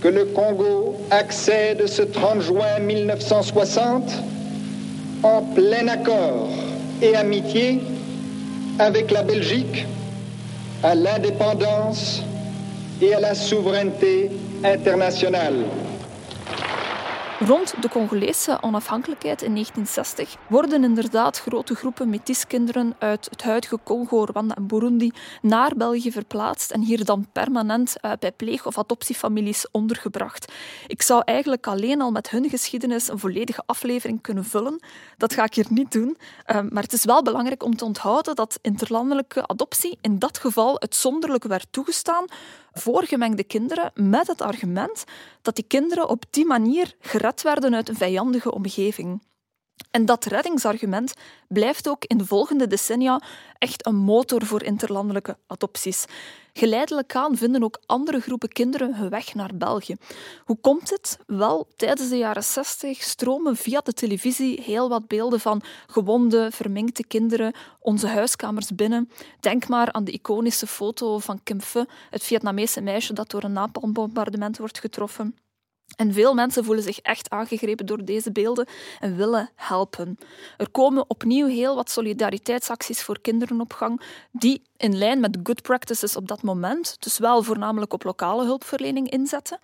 que 0.00 0.08
le 0.08 0.32
Congo 0.32 0.94
accède 1.10 1.88
ce 1.88 2.10
30 2.10 2.42
juin 2.42 2.80
1960 2.86 4.35
en 5.22 5.42
plein 5.42 5.88
accord 5.88 6.48
et 7.02 7.14
amitié 7.14 7.80
avec 8.78 9.10
la 9.10 9.22
Belgique 9.22 9.86
à 10.82 10.94
l'indépendance 10.94 12.22
et 13.00 13.14
à 13.14 13.20
la 13.20 13.34
souveraineté 13.34 14.30
internationale. 14.64 15.64
Rond 17.46 17.82
de 17.82 17.88
Congolese 17.88 18.58
onafhankelijkheid 18.62 19.42
in 19.42 19.52
1960 19.52 20.36
worden 20.48 20.84
inderdaad 20.84 21.38
grote 21.38 21.74
groepen 21.74 22.08
metiskinderen 22.08 22.94
uit 22.98 23.28
het 23.30 23.42
huidige 23.42 23.78
Congo, 23.84 24.24
Rwanda 24.24 24.54
en 24.54 24.66
Burundi 24.66 25.10
naar 25.42 25.72
België 25.76 26.12
verplaatst 26.12 26.70
en 26.70 26.80
hier 26.80 27.04
dan 27.04 27.26
permanent 27.32 27.94
uh, 28.02 28.12
bij 28.18 28.32
pleeg- 28.32 28.66
of 28.66 28.78
adoptiefamilies 28.78 29.70
ondergebracht. 29.70 30.52
Ik 30.86 31.02
zou 31.02 31.22
eigenlijk 31.24 31.66
alleen 31.66 32.00
al 32.00 32.10
met 32.10 32.30
hun 32.30 32.48
geschiedenis 32.48 33.08
een 33.08 33.18
volledige 33.18 33.62
aflevering 33.66 34.22
kunnen 34.22 34.44
vullen. 34.44 34.80
Dat 35.16 35.34
ga 35.34 35.44
ik 35.44 35.54
hier 35.54 35.66
niet 35.68 35.92
doen. 35.92 36.16
Uh, 36.46 36.60
maar 36.70 36.82
het 36.82 36.92
is 36.92 37.04
wel 37.04 37.22
belangrijk 37.22 37.62
om 37.62 37.76
te 37.76 37.84
onthouden 37.84 38.34
dat 38.34 38.58
interlandelijke 38.62 39.46
adoptie 39.46 39.98
in 40.00 40.18
dat 40.18 40.38
geval 40.38 40.80
uitzonderlijk 40.80 41.44
werd 41.44 41.66
toegestaan 41.70 42.24
voor 42.78 43.04
gemengde 43.04 43.44
kinderen 43.44 43.90
met 43.94 44.26
het 44.26 44.40
argument 44.40 45.04
dat 45.42 45.56
die 45.56 45.64
kinderen 45.66 46.08
op 46.08 46.24
die 46.30 46.46
manier 46.46 46.94
gered 47.00 47.42
werden 47.42 47.74
uit 47.74 47.88
een 47.88 47.96
vijandige 47.96 48.52
omgeving. 48.52 49.20
En 49.90 50.04
dat 50.04 50.24
reddingsargument 50.24 51.14
blijft 51.48 51.88
ook 51.88 52.04
in 52.04 52.18
de 52.18 52.26
volgende 52.26 52.66
decennia 52.66 53.22
echt 53.58 53.86
een 53.86 53.96
motor 53.96 54.46
voor 54.46 54.62
interlandelijke 54.62 55.36
adopties. 55.46 56.04
Geleidelijk 56.52 57.14
aan 57.14 57.36
vinden 57.36 57.62
ook 57.62 57.80
andere 57.86 58.20
groepen 58.20 58.48
kinderen 58.48 58.94
hun 58.94 59.08
weg 59.08 59.34
naar 59.34 59.50
België. 59.54 59.96
Hoe 60.44 60.58
komt 60.60 60.90
het? 60.90 61.18
Wel, 61.26 61.68
tijdens 61.76 62.08
de 62.08 62.16
jaren 62.16 62.44
60 62.44 63.02
stromen 63.02 63.56
via 63.56 63.80
de 63.80 63.92
televisie 63.92 64.62
heel 64.62 64.88
wat 64.88 65.06
beelden 65.06 65.40
van 65.40 65.62
gewonde, 65.86 66.50
verminkte 66.50 67.06
kinderen 67.06 67.54
onze 67.80 68.06
huiskamers 68.06 68.74
binnen. 68.74 69.10
Denk 69.40 69.68
maar 69.68 69.92
aan 69.92 70.04
de 70.04 70.12
iconische 70.12 70.66
foto 70.66 71.18
van 71.18 71.42
Kim 71.42 71.60
Phe, 71.60 71.86
het 72.10 72.22
Vietnamese 72.22 72.80
meisje 72.80 73.12
dat 73.12 73.30
door 73.30 73.42
een 73.42 73.52
napalmbombardement 73.52 74.58
wordt 74.58 74.78
getroffen. 74.78 75.34
En 75.96 76.12
veel 76.12 76.34
mensen 76.34 76.64
voelen 76.64 76.84
zich 76.84 76.98
echt 76.98 77.30
aangegrepen 77.30 77.86
door 77.86 78.04
deze 78.04 78.32
beelden 78.32 78.66
en 79.00 79.16
willen 79.16 79.50
helpen. 79.54 80.18
Er 80.56 80.70
komen 80.70 81.10
opnieuw 81.10 81.46
heel 81.46 81.74
wat 81.74 81.90
solidariteitsacties 81.90 83.02
voor 83.02 83.20
kinderen 83.20 83.60
op 83.60 83.72
gang, 83.72 84.00
die 84.32 84.62
in 84.76 84.98
lijn 84.98 85.20
met 85.20 85.38
good 85.42 85.62
practices 85.62 86.16
op 86.16 86.28
dat 86.28 86.42
moment, 86.42 86.96
dus 86.98 87.18
wel 87.18 87.42
voornamelijk 87.42 87.92
op 87.92 88.04
lokale 88.04 88.44
hulpverlening 88.44 89.10
inzetten. 89.10 89.58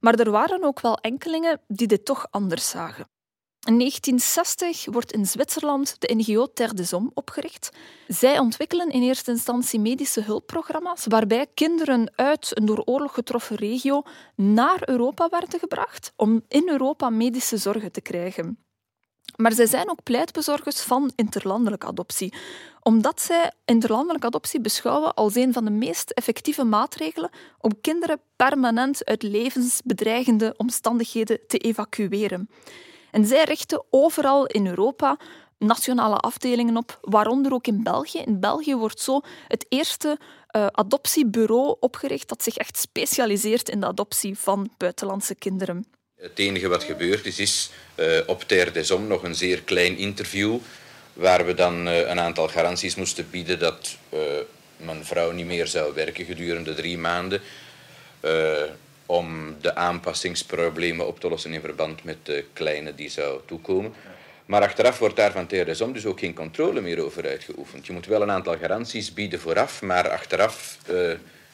Maar 0.00 0.14
er 0.14 0.30
waren 0.30 0.64
ook 0.64 0.80
wel 0.80 0.96
enkelingen 0.96 1.60
die 1.68 1.86
dit 1.86 2.04
toch 2.04 2.26
anders 2.30 2.68
zagen. 2.68 3.13
In 3.64 3.78
1960 3.78 4.84
wordt 4.84 5.12
in 5.12 5.26
Zwitserland 5.26 5.96
de 5.98 6.14
NGO 6.14 6.46
Terre 6.54 6.74
des 6.74 6.90
Hommes 6.90 7.12
opgericht. 7.14 7.70
Zij 8.08 8.38
ontwikkelen 8.38 8.90
in 8.90 9.02
eerste 9.02 9.30
instantie 9.30 9.80
medische 9.80 10.22
hulpprogramma's 10.22 11.06
waarbij 11.08 11.46
kinderen 11.54 12.12
uit 12.16 12.50
een 12.50 12.66
door 12.66 12.82
oorlog 12.84 13.14
getroffen 13.14 13.56
regio 13.56 14.02
naar 14.34 14.88
Europa 14.88 15.28
werden 15.28 15.58
gebracht 15.58 16.12
om 16.16 16.42
in 16.48 16.68
Europa 16.68 17.10
medische 17.10 17.56
zorgen 17.56 17.92
te 17.92 18.00
krijgen. 18.00 18.58
Maar 19.36 19.52
zij 19.52 19.66
zijn 19.66 19.90
ook 19.90 20.02
pleitbezorgers 20.02 20.80
van 20.80 21.12
interlandelijke 21.16 21.86
adoptie, 21.86 22.34
omdat 22.80 23.20
zij 23.20 23.52
interlandelijke 23.64 24.26
adoptie 24.26 24.60
beschouwen 24.60 25.14
als 25.14 25.34
een 25.34 25.52
van 25.52 25.64
de 25.64 25.70
meest 25.70 26.10
effectieve 26.10 26.64
maatregelen 26.64 27.30
om 27.58 27.80
kinderen 27.80 28.20
permanent 28.36 29.04
uit 29.04 29.22
levensbedreigende 29.22 30.54
omstandigheden 30.56 31.38
te 31.46 31.58
evacueren. 31.58 32.48
En 33.14 33.26
zij 33.26 33.44
richten 33.44 33.84
overal 33.90 34.46
in 34.46 34.66
Europa 34.66 35.16
nationale 35.58 36.16
afdelingen 36.16 36.76
op, 36.76 36.98
waaronder 37.00 37.52
ook 37.52 37.66
in 37.66 37.82
België. 37.82 38.18
In 38.18 38.40
België 38.40 38.74
wordt 38.74 39.00
zo 39.00 39.20
het 39.48 39.66
eerste 39.68 40.18
uh, 40.18 40.66
adoptiebureau 40.66 41.76
opgericht 41.80 42.28
dat 42.28 42.42
zich 42.42 42.56
echt 42.56 42.78
specialiseert 42.78 43.68
in 43.68 43.80
de 43.80 43.86
adoptie 43.86 44.38
van 44.38 44.70
buitenlandse 44.76 45.34
kinderen. 45.34 45.86
Het 46.16 46.38
enige 46.38 46.68
wat 46.68 46.82
gebeurd 46.82 47.26
is, 47.26 47.38
is 47.38 47.70
uh, 47.96 48.20
op 48.26 48.42
Terre 48.42 48.70
des 48.70 48.88
Hommes 48.88 49.08
nog 49.08 49.22
een 49.22 49.34
zeer 49.34 49.62
klein 49.62 49.96
interview 49.96 50.58
waar 51.12 51.46
we 51.46 51.54
dan 51.54 51.88
uh, 51.88 51.98
een 51.98 52.20
aantal 52.20 52.48
garanties 52.48 52.94
moesten 52.94 53.30
bieden 53.30 53.58
dat 53.58 53.96
mijn 54.76 55.04
vrouw 55.04 55.30
niet 55.30 55.46
meer 55.46 55.66
zou 55.66 55.94
werken 55.94 56.24
gedurende 56.24 56.74
drie 56.74 56.98
maanden 56.98 57.40
om 59.06 59.56
de 59.60 59.74
aanpassingsproblemen 59.74 61.06
op 61.06 61.20
te 61.20 61.28
lossen 61.28 61.52
in 61.52 61.60
verband 61.60 62.04
met 62.04 62.16
de 62.22 62.44
kleine 62.52 62.94
die 62.94 63.08
zou 63.08 63.40
toekomen. 63.46 63.92
Maar 64.46 64.62
achteraf 64.62 64.98
wordt 64.98 65.16
daar 65.16 65.32
van 65.32 65.46
TRSOM 65.46 65.92
dus 65.92 66.06
ook 66.06 66.18
geen 66.18 66.34
controle 66.34 66.80
meer 66.80 67.04
over 67.04 67.26
uitgeoefend. 67.26 67.86
Je 67.86 67.92
moet 67.92 68.06
wel 68.06 68.22
een 68.22 68.30
aantal 68.30 68.56
garanties 68.56 69.12
bieden 69.12 69.40
vooraf, 69.40 69.82
maar 69.82 70.08
achteraf 70.08 70.78
uh, 70.90 71.10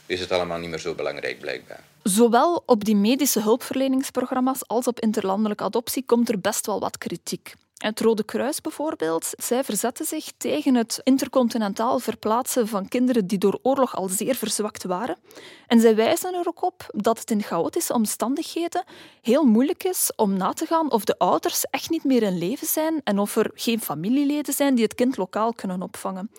is 0.06 0.20
het 0.20 0.32
allemaal 0.32 0.58
niet 0.58 0.70
meer 0.70 0.78
zo 0.78 0.94
belangrijk 0.94 1.38
blijkbaar. 1.40 1.80
Zowel 2.02 2.62
op 2.66 2.84
die 2.84 2.96
medische 2.96 3.40
hulpverleningsprogramma's 3.40 4.66
als 4.66 4.86
op 4.86 5.00
interlandelijke 5.00 5.64
adoptie 5.64 6.04
komt 6.06 6.28
er 6.28 6.40
best 6.40 6.66
wel 6.66 6.80
wat 6.80 6.98
kritiek. 6.98 7.54
Het 7.80 8.00
Rode 8.00 8.24
Kruis 8.24 8.60
bijvoorbeeld, 8.60 9.30
zij 9.36 9.64
verzetten 9.64 10.06
zich 10.06 10.32
tegen 10.36 10.74
het 10.74 11.00
intercontinentaal 11.02 11.98
verplaatsen 11.98 12.68
van 12.68 12.88
kinderen 12.88 13.26
die 13.26 13.38
door 13.38 13.58
oorlog 13.62 13.96
al 13.96 14.08
zeer 14.08 14.34
verzwakt 14.34 14.84
waren. 14.84 15.18
En 15.66 15.80
zij 15.80 15.94
wijzen 15.94 16.34
er 16.34 16.48
ook 16.48 16.62
op 16.62 16.86
dat 16.94 17.18
het 17.18 17.30
in 17.30 17.42
chaotische 17.42 17.92
omstandigheden 17.92 18.84
heel 19.22 19.44
moeilijk 19.44 19.84
is 19.84 20.12
om 20.16 20.36
na 20.36 20.52
te 20.52 20.66
gaan 20.66 20.90
of 20.92 21.04
de 21.04 21.18
ouders 21.18 21.64
echt 21.64 21.90
niet 21.90 22.04
meer 22.04 22.22
in 22.22 22.38
leven 22.38 22.66
zijn 22.66 23.00
en 23.04 23.18
of 23.18 23.36
er 23.36 23.50
geen 23.54 23.80
familieleden 23.80 24.54
zijn 24.54 24.74
die 24.74 24.84
het 24.84 24.94
kind 24.94 25.16
lokaal 25.16 25.52
kunnen 25.52 25.82
opvangen. 25.82 26.30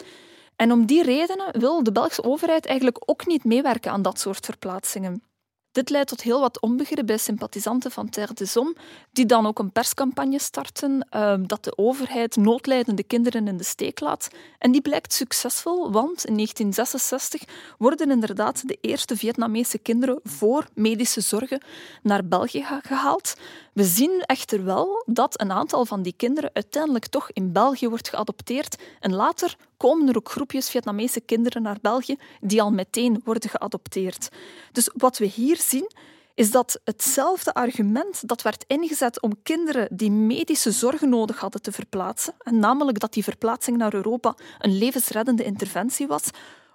En 0.55 0.71
om 0.71 0.85
die 0.85 1.03
redenen 1.03 1.59
wil 1.59 1.83
de 1.83 1.91
Belgische 1.91 2.23
overheid 2.23 2.65
eigenlijk 2.65 2.97
ook 3.05 3.25
niet 3.25 3.43
meewerken 3.43 3.91
aan 3.91 4.01
dat 4.01 4.19
soort 4.19 4.45
verplaatsingen. 4.45 5.30
Dit 5.71 5.89
leidt 5.89 6.09
tot 6.09 6.21
heel 6.21 6.39
wat 6.39 6.61
onbegrip 6.61 7.05
bij 7.05 7.17
sympathisanten 7.17 7.91
van 7.91 8.09
Terre 8.09 8.33
des 8.33 8.53
Hommes, 8.53 8.75
die 9.11 9.25
dan 9.25 9.45
ook 9.45 9.59
een 9.59 9.71
perscampagne 9.71 10.39
starten 10.39 11.07
uh, 11.11 11.33
dat 11.41 11.63
de 11.63 11.77
overheid 11.77 12.35
noodlijdende 12.35 13.03
kinderen 13.03 13.47
in 13.47 13.57
de 13.57 13.63
steek 13.63 13.99
laat. 13.99 14.27
En 14.57 14.71
die 14.71 14.81
blijkt 14.81 15.13
succesvol, 15.13 15.91
want 15.91 16.25
in 16.25 16.33
1966 16.33 17.43
worden 17.77 18.11
inderdaad 18.11 18.67
de 18.67 18.77
eerste 18.81 19.17
Vietnamese 19.17 19.77
kinderen 19.77 20.19
voor 20.23 20.67
medische 20.73 21.21
zorgen 21.21 21.61
naar 22.03 22.25
België 22.25 22.65
gehaald. 22.81 23.33
We 23.73 23.83
zien 23.83 24.23
echter 24.25 24.63
wel 24.63 25.03
dat 25.05 25.41
een 25.41 25.51
aantal 25.51 25.85
van 25.85 26.01
die 26.01 26.13
kinderen 26.17 26.49
uiteindelijk 26.53 27.07
toch 27.07 27.29
in 27.33 27.51
België 27.51 27.89
wordt 27.89 28.09
geadopteerd 28.09 28.81
en 28.99 29.13
later 29.13 29.55
komen 29.81 30.07
er 30.07 30.17
ook 30.17 30.29
groepjes 30.29 30.69
Vietnamese 30.69 31.21
kinderen 31.21 31.61
naar 31.61 31.77
België 31.81 32.15
die 32.41 32.61
al 32.61 32.71
meteen 32.71 33.21
worden 33.23 33.49
geadopteerd. 33.49 34.29
Dus 34.71 34.89
wat 34.93 35.17
we 35.17 35.25
hier 35.25 35.57
zien 35.57 35.91
is 36.33 36.51
dat 36.51 36.79
hetzelfde 36.83 37.53
argument 37.53 38.27
dat 38.27 38.41
werd 38.41 38.63
ingezet 38.67 39.21
om 39.21 39.41
kinderen 39.43 39.87
die 39.91 40.11
medische 40.11 40.71
zorgen 40.71 41.09
nodig 41.09 41.39
hadden 41.39 41.61
te 41.61 41.71
verplaatsen, 41.71 42.33
en 42.39 42.59
namelijk 42.59 42.99
dat 42.99 43.13
die 43.13 43.23
verplaatsing 43.23 43.77
naar 43.77 43.93
Europa 43.93 44.35
een 44.59 44.77
levensreddende 44.77 45.43
interventie 45.43 46.07
was, 46.07 46.23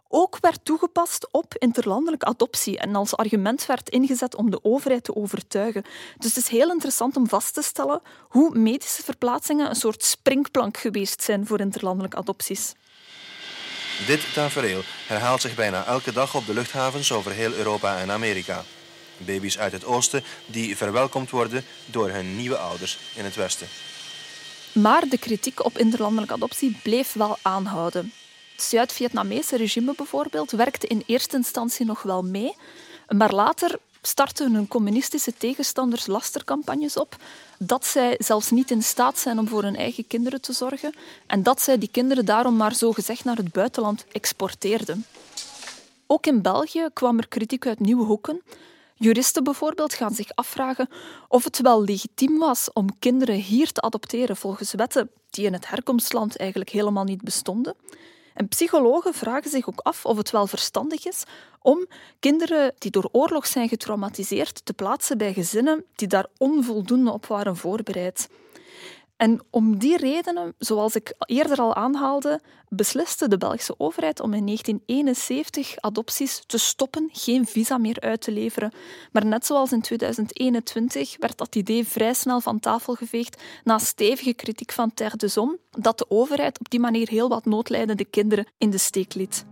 ook 0.09 0.39
werd 0.41 0.65
toegepast 0.65 1.29
op 1.33 1.55
interlandelijke 1.59 2.27
adoptie 2.27 2.79
en 2.79 2.95
als 2.95 3.17
argument 3.17 3.67
werd 3.67 3.89
ingezet 3.89 4.37
om 4.37 4.51
de 4.51 4.65
overheid 4.65 5.05
te 5.05 5.17
overtuigen. 5.17 5.85
Dus 6.19 6.35
het 6.35 6.45
is 6.45 6.51
heel 6.51 6.71
interessant 6.71 7.17
om 7.17 7.29
vast 7.29 7.55
te 7.55 7.63
stellen 7.63 8.01
hoe 8.29 8.59
medische 8.59 9.03
verplaatsingen 9.03 9.69
een 9.69 9.75
soort 9.75 10.03
springplank 10.03 10.77
geweest 10.77 11.23
zijn 11.23 11.47
voor 11.47 11.61
interlandelijke 11.61 12.17
adopties. 12.17 12.75
Dit 14.05 14.33
tafereel 14.35 14.83
herhaalt 15.07 15.41
zich 15.41 15.55
bijna 15.55 15.85
elke 15.85 16.13
dag 16.13 16.35
op 16.35 16.47
de 16.47 16.55
luchthavens 16.55 17.13
over 17.13 17.33
heel 17.33 17.53
Europa 17.53 17.99
en 17.99 18.11
Amerika. 18.11 18.65
Baby's 19.17 19.59
uit 19.59 19.73
het 19.73 19.85
oosten 19.85 20.25
die 20.47 20.77
verwelkomd 20.77 21.31
worden 21.31 21.65
door 21.87 22.11
hun 22.11 22.37
nieuwe 22.37 22.57
ouders 22.57 22.99
in 23.15 23.25
het 23.25 23.35
westen. 23.35 23.67
Maar 24.73 25.09
de 25.09 25.19
kritiek 25.19 25.65
op 25.65 25.79
interlandelijke 25.79 26.35
adoptie 26.35 26.79
bleef 26.83 27.13
wel 27.13 27.39
aanhouden. 27.43 28.13
Het 28.53 28.63
Zuid-Vietnamese 28.63 29.57
regime 29.57 29.95
bijvoorbeeld 29.97 30.51
werkte 30.51 30.87
in 30.87 31.03
eerste 31.07 31.37
instantie 31.37 31.87
nog 31.87 32.03
wel 32.03 32.23
mee, 32.23 32.55
maar 33.09 33.33
later 33.33 33.79
starten 34.03 34.55
hun 34.55 34.69
communistische 34.69 35.35
tegenstanders 35.39 36.07
lastercampagnes 36.07 36.97
op 36.97 37.17
dat 37.59 37.87
zij 37.87 38.15
zelfs 38.19 38.51
niet 38.51 38.71
in 38.71 38.83
staat 38.83 39.19
zijn 39.19 39.39
om 39.39 39.49
voor 39.49 39.63
hun 39.63 39.77
eigen 39.77 40.07
kinderen 40.07 40.41
te 40.41 40.53
zorgen 40.53 40.95
en 41.27 41.43
dat 41.43 41.63
zij 41.63 41.79
die 41.79 41.89
kinderen 41.93 42.25
daarom 42.25 42.57
maar 42.57 42.75
zo 42.75 42.93
gezegd 42.93 43.25
naar 43.25 43.37
het 43.37 43.53
buitenland 43.53 44.05
exporteerden. 44.13 45.05
Ook 46.07 46.27
in 46.27 46.43
België 46.43 46.89
kwam 46.93 47.19
er 47.19 47.29
kritiek 47.29 47.67
uit 47.67 47.81
nieuwe 47.81 48.05
hoeken. 48.05 48.43
Juristen 48.95 49.45
bijvoorbeeld 49.45 49.95
gaan 49.95 50.15
zich 50.15 50.31
afvragen 50.35 50.89
of 51.29 51.45
het 51.45 51.61
wel 51.61 51.85
legitiem 51.85 52.39
was 52.39 52.73
om 52.73 52.99
kinderen 52.99 53.35
hier 53.35 53.73
te 53.73 53.81
adopteren 53.81 54.37
volgens 54.37 54.73
wetten 54.73 55.11
die 55.31 55.47
in 55.47 55.53
het 55.53 55.69
herkomstland 55.69 56.37
eigenlijk 56.37 56.71
helemaal 56.71 57.05
niet 57.05 57.23
bestonden. 57.23 57.75
En 58.37 58.49
psychologen 58.49 59.15
vragen 59.15 59.51
zich 59.51 59.69
ook 59.69 59.81
af 59.81 60.05
of 60.05 60.17
het 60.17 60.31
wel 60.31 60.47
verstandig 60.47 61.07
is 61.07 61.25
om 61.63 61.87
kinderen 62.21 62.75
die 62.79 62.91
door 62.91 63.09
oorlog 63.13 63.47
zijn 63.47 63.69
getraumatiseerd 63.69 64.65
te 64.65 64.73
plaatsen 64.73 65.19
bij 65.19 65.33
gezinnen 65.33 65.85
die 65.95 66.09
daar 66.09 66.27
onvoldoende 66.39 67.13
op 67.13 67.27
waren 67.27 67.57
voorbereid. 67.57 68.29
En 69.17 69.41
om 69.51 69.79
die 69.79 69.97
redenen, 69.97 70.55
zoals 70.59 70.95
ik 70.95 71.15
eerder 71.19 71.59
al 71.59 71.75
aanhaalde, 71.75 72.41
besliste 72.69 73.29
de 73.29 73.39
Belgische 73.39 73.75
overheid 73.79 74.21
om 74.21 74.35
in 74.35 74.45
1971 74.45 75.77
adopties 75.81 76.43
te 76.47 76.59
stoppen, 76.59 77.09
geen 77.13 77.47
visa 77.47 77.79
meer 77.79 78.01
uit 78.01 78.21
te 78.21 78.33
leveren. 78.33 78.73
Maar 79.13 79.27
net 79.27 79.47
zoals 79.47 79.73
in 79.73 79.81
2021 79.81 81.17
werd 81.19 81.39
dat 81.39 81.55
idee 81.55 81.87
vrij 81.87 82.15
snel 82.15 82.41
van 82.41 82.61
tafel 82.61 82.95
geveegd 82.95 83.43
na 83.65 83.79
stevige 83.79 84.35
kritiek 84.35 84.73
van 84.73 84.95
Terre 84.95 85.17
de 85.17 85.29
Zom, 85.29 85.59
dat 85.71 85.99
de 85.99 86.07
overheid 86.09 86.59
op 86.59 86.71
die 86.71 86.81
manier 86.81 87.09
heel 87.09 87.29
wat 87.29 87.45
noodlijdende 87.45 88.05
kinderen 88.05 88.47
in 88.59 88.71
de 88.71 88.79
steek 88.79 89.15
liet. 89.15 89.47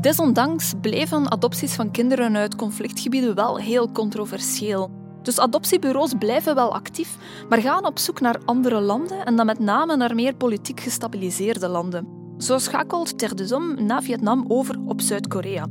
Desondanks 0.00 0.72
bleven 0.80 1.30
adopties 1.30 1.74
van 1.74 1.90
kinderen 1.90 2.36
uit 2.36 2.56
conflictgebieden 2.56 3.34
wel 3.34 3.58
heel 3.58 3.92
controversieel. 3.92 4.99
Dus 5.22 5.38
adoptiebureaus 5.38 6.12
blijven 6.18 6.54
wel 6.54 6.74
actief, 6.74 7.16
maar 7.48 7.60
gaan 7.60 7.86
op 7.86 7.98
zoek 7.98 8.20
naar 8.20 8.40
andere 8.44 8.80
landen 8.80 9.24
en 9.24 9.36
dan 9.36 9.46
met 9.46 9.58
name 9.58 9.96
naar 9.96 10.14
meer 10.14 10.34
politiek 10.34 10.80
gestabiliseerde 10.80 11.68
landen. 11.68 12.18
Zo 12.38 12.58
schakelt 12.58 13.18
Ter 13.18 13.36
de 13.36 13.46
Zom 13.46 13.86
na 13.86 14.02
Vietnam 14.02 14.44
over 14.48 14.78
op 14.86 15.00
Zuid-Korea. 15.00 15.66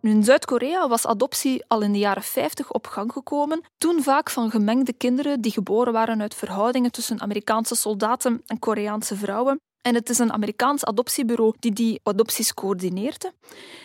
In 0.00 0.24
Zuid-Korea 0.24 0.88
was 0.88 1.06
adoptie 1.06 1.64
al 1.66 1.80
in 1.82 1.92
de 1.92 1.98
jaren 1.98 2.22
50 2.22 2.72
op 2.72 2.86
gang 2.86 3.12
gekomen, 3.12 3.60
toen 3.78 4.02
vaak 4.02 4.30
van 4.30 4.50
gemengde 4.50 4.92
kinderen 4.92 5.40
die 5.40 5.52
geboren 5.52 5.92
waren 5.92 6.20
uit 6.20 6.34
verhoudingen 6.34 6.90
tussen 6.90 7.20
Amerikaanse 7.20 7.74
soldaten 7.74 8.42
en 8.46 8.58
Koreaanse 8.58 9.16
vrouwen. 9.16 9.60
En 9.88 9.94
het 9.94 10.10
is 10.10 10.18
een 10.18 10.32
Amerikaans 10.32 10.84
adoptiebureau 10.84 11.54
die 11.58 11.72
die 11.72 12.00
adopties 12.02 12.54
coördineerde. 12.54 13.32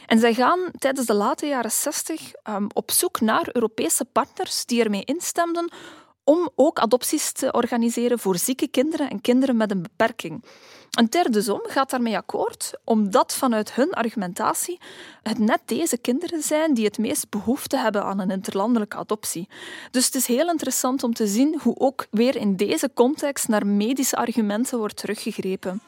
En 0.06 0.20
zij 0.20 0.34
gaan 0.34 0.60
tijdens 0.80 1.08
de 1.08 1.14
late 1.14 1.46
jaren 1.46 1.72
60 1.72 2.32
um, 2.50 2.68
op 2.74 2.92
zoek 2.92 3.22
naar 3.22 3.50
Europese 3.52 4.06
partners 4.06 4.66
die 4.66 4.84
ermee 4.84 5.04
instemden 5.04 5.72
om 6.24 6.50
ook 6.56 6.80
adopties 6.80 7.32
te 7.32 7.52
organiseren 7.52 8.20
voor 8.20 8.38
zieke 8.38 8.68
kinderen 8.68 9.10
en 9.10 9.22
kinderen 9.22 9.58
met 9.58 9.72
een 9.72 9.82
beperking. 9.82 10.44
En 10.92 11.10
Ter 11.10 11.32
de 11.32 11.42
Zom 11.42 11.62
gaat 11.64 11.90
daarmee 11.90 12.18
akkoord, 12.18 12.72
omdat 12.84 13.36
vanuit 13.36 13.74
hun 13.74 13.92
argumentatie 13.92 14.80
het 15.22 15.40
net 15.40 15.62
deze 15.66 15.98
kinderen 15.98 16.42
zijn 16.42 16.74
die 16.74 16.86
het 16.86 16.98
meest 16.98 17.30
behoefte 17.30 17.78
hebben 17.78 18.04
aan 18.04 18.20
een 18.20 18.32
interlandelijke 18.32 18.98
adoptie. 18.98 19.50
Dus 19.92 20.06
het 20.06 20.16
is 20.16 20.28
heel 20.28 20.50
interessant 20.50 21.04
om 21.04 21.14
te 21.14 21.28
zien 21.28 21.60
hoe 21.60 21.80
ook 21.80 22.08
weer 22.12 22.36
in 22.36 22.56
deze 22.56 22.92
context 22.94 23.48
naar 23.48 23.68
medische 23.68 24.16
argumenten 24.16 24.78
wordt 24.78 24.96
teruggegrepen. 24.98 25.82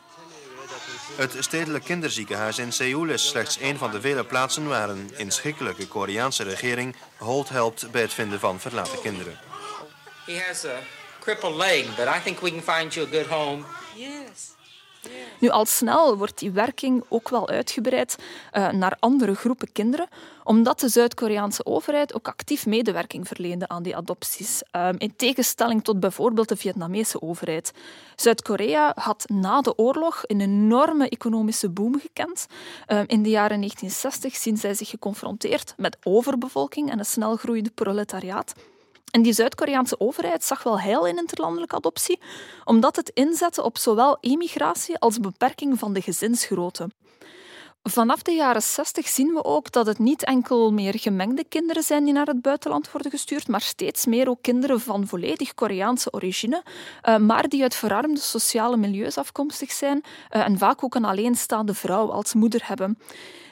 Het 1.15 1.35
stedelijk 1.39 1.83
kinderziekenhuis 1.83 2.57
in 2.57 2.71
Seoul 2.71 3.09
is 3.09 3.27
slechts 3.27 3.59
een 3.61 3.77
van 3.77 3.91
de 3.91 4.01
vele 4.01 4.25
plaatsen 4.25 4.67
waar 4.67 4.89
een 4.89 5.11
inschikkelijke 5.17 5.87
Koreaanse 5.87 6.43
regering 6.43 6.95
Holt 7.17 7.49
helpt 7.49 7.91
bij 7.91 8.01
het 8.01 8.13
vinden 8.13 8.39
van 8.39 8.59
verlaten 8.59 9.01
kinderen. 9.01 9.39
He 10.25 10.43
has 10.47 10.65
a 10.65 10.79
crippled 11.19 11.55
leg, 11.55 11.95
but 11.95 12.07
I 12.07 12.19
think 12.23 12.39
we 12.39 12.49
can 12.49 12.75
find 12.75 12.93
you 12.93 13.07
a 13.07 13.09
good 13.09 13.27
home. 13.27 13.63
Yes. 13.95 14.53
Nu, 15.39 15.49
al 15.49 15.65
snel 15.65 16.17
wordt 16.17 16.39
die 16.39 16.51
werking 16.51 17.03
ook 17.07 17.29
wel 17.29 17.49
uitgebreid 17.49 18.15
uh, 18.53 18.71
naar 18.71 18.97
andere 18.99 19.35
groepen 19.35 19.71
kinderen, 19.71 20.07
omdat 20.43 20.79
de 20.79 20.89
Zuid-Koreaanse 20.89 21.65
overheid 21.65 22.13
ook 22.13 22.27
actief 22.27 22.65
medewerking 22.65 23.27
verleende 23.27 23.67
aan 23.67 23.83
die 23.83 23.95
adopties, 23.95 24.61
uh, 24.75 24.89
in 24.97 25.15
tegenstelling 25.15 25.83
tot 25.83 25.99
bijvoorbeeld 25.99 26.49
de 26.49 26.55
Vietnamese 26.55 27.21
overheid. 27.21 27.71
Zuid-Korea 28.15 28.91
had 28.95 29.25
na 29.27 29.61
de 29.61 29.77
oorlog 29.77 30.23
een 30.25 30.41
enorme 30.41 31.09
economische 31.09 31.69
boom 31.69 31.99
gekend. 31.99 32.45
Uh, 32.87 32.99
in 33.05 33.23
de 33.23 33.29
jaren 33.29 33.57
1960 33.57 34.35
zien 34.35 34.57
zij 34.57 34.73
zich 34.73 34.89
geconfronteerd 34.89 35.73
met 35.77 35.97
overbevolking 36.03 36.91
en 36.91 36.99
een 36.99 37.05
snel 37.05 37.35
groeiende 37.35 37.71
proletariaat. 37.75 38.53
En 39.11 39.21
die 39.21 39.33
Zuid-Koreaanse 39.33 39.99
overheid 39.99 40.43
zag 40.43 40.63
wel 40.63 40.79
heil 40.79 41.05
in 41.05 41.17
interlandelijke 41.17 41.75
adoptie, 41.75 42.19
omdat 42.63 42.95
het 42.95 43.09
inzette 43.09 43.63
op 43.63 43.77
zowel 43.77 44.17
emigratie 44.21 44.97
als 44.97 45.19
beperking 45.19 45.79
van 45.79 45.93
de 45.93 46.01
gezinsgrootte. 46.01 46.89
Vanaf 47.89 48.21
de 48.21 48.31
jaren 48.31 48.61
60 48.61 49.07
zien 49.07 49.33
we 49.33 49.43
ook 49.43 49.71
dat 49.71 49.85
het 49.85 49.99
niet 49.99 50.23
enkel 50.23 50.71
meer 50.71 50.99
gemengde 50.99 51.43
kinderen 51.43 51.83
zijn 51.83 52.03
die 52.03 52.13
naar 52.13 52.25
het 52.25 52.41
buitenland 52.41 52.91
worden 52.91 53.11
gestuurd, 53.11 53.47
maar 53.47 53.61
steeds 53.61 54.05
meer 54.05 54.29
ook 54.29 54.41
kinderen 54.41 54.79
van 54.79 55.07
volledig 55.07 55.53
Koreaanse 55.53 56.11
origine, 56.13 56.63
eh, 57.01 57.17
maar 57.17 57.47
die 57.47 57.61
uit 57.61 57.75
verarmde 57.75 58.19
sociale 58.19 58.77
milieus 58.77 59.17
afkomstig 59.17 59.71
zijn 59.71 60.03
eh, 60.29 60.45
en 60.45 60.57
vaak 60.57 60.83
ook 60.83 60.95
een 60.95 61.05
alleenstaande 61.05 61.73
vrouw 61.73 62.11
als 62.11 62.33
moeder 62.33 62.61
hebben. 62.63 62.97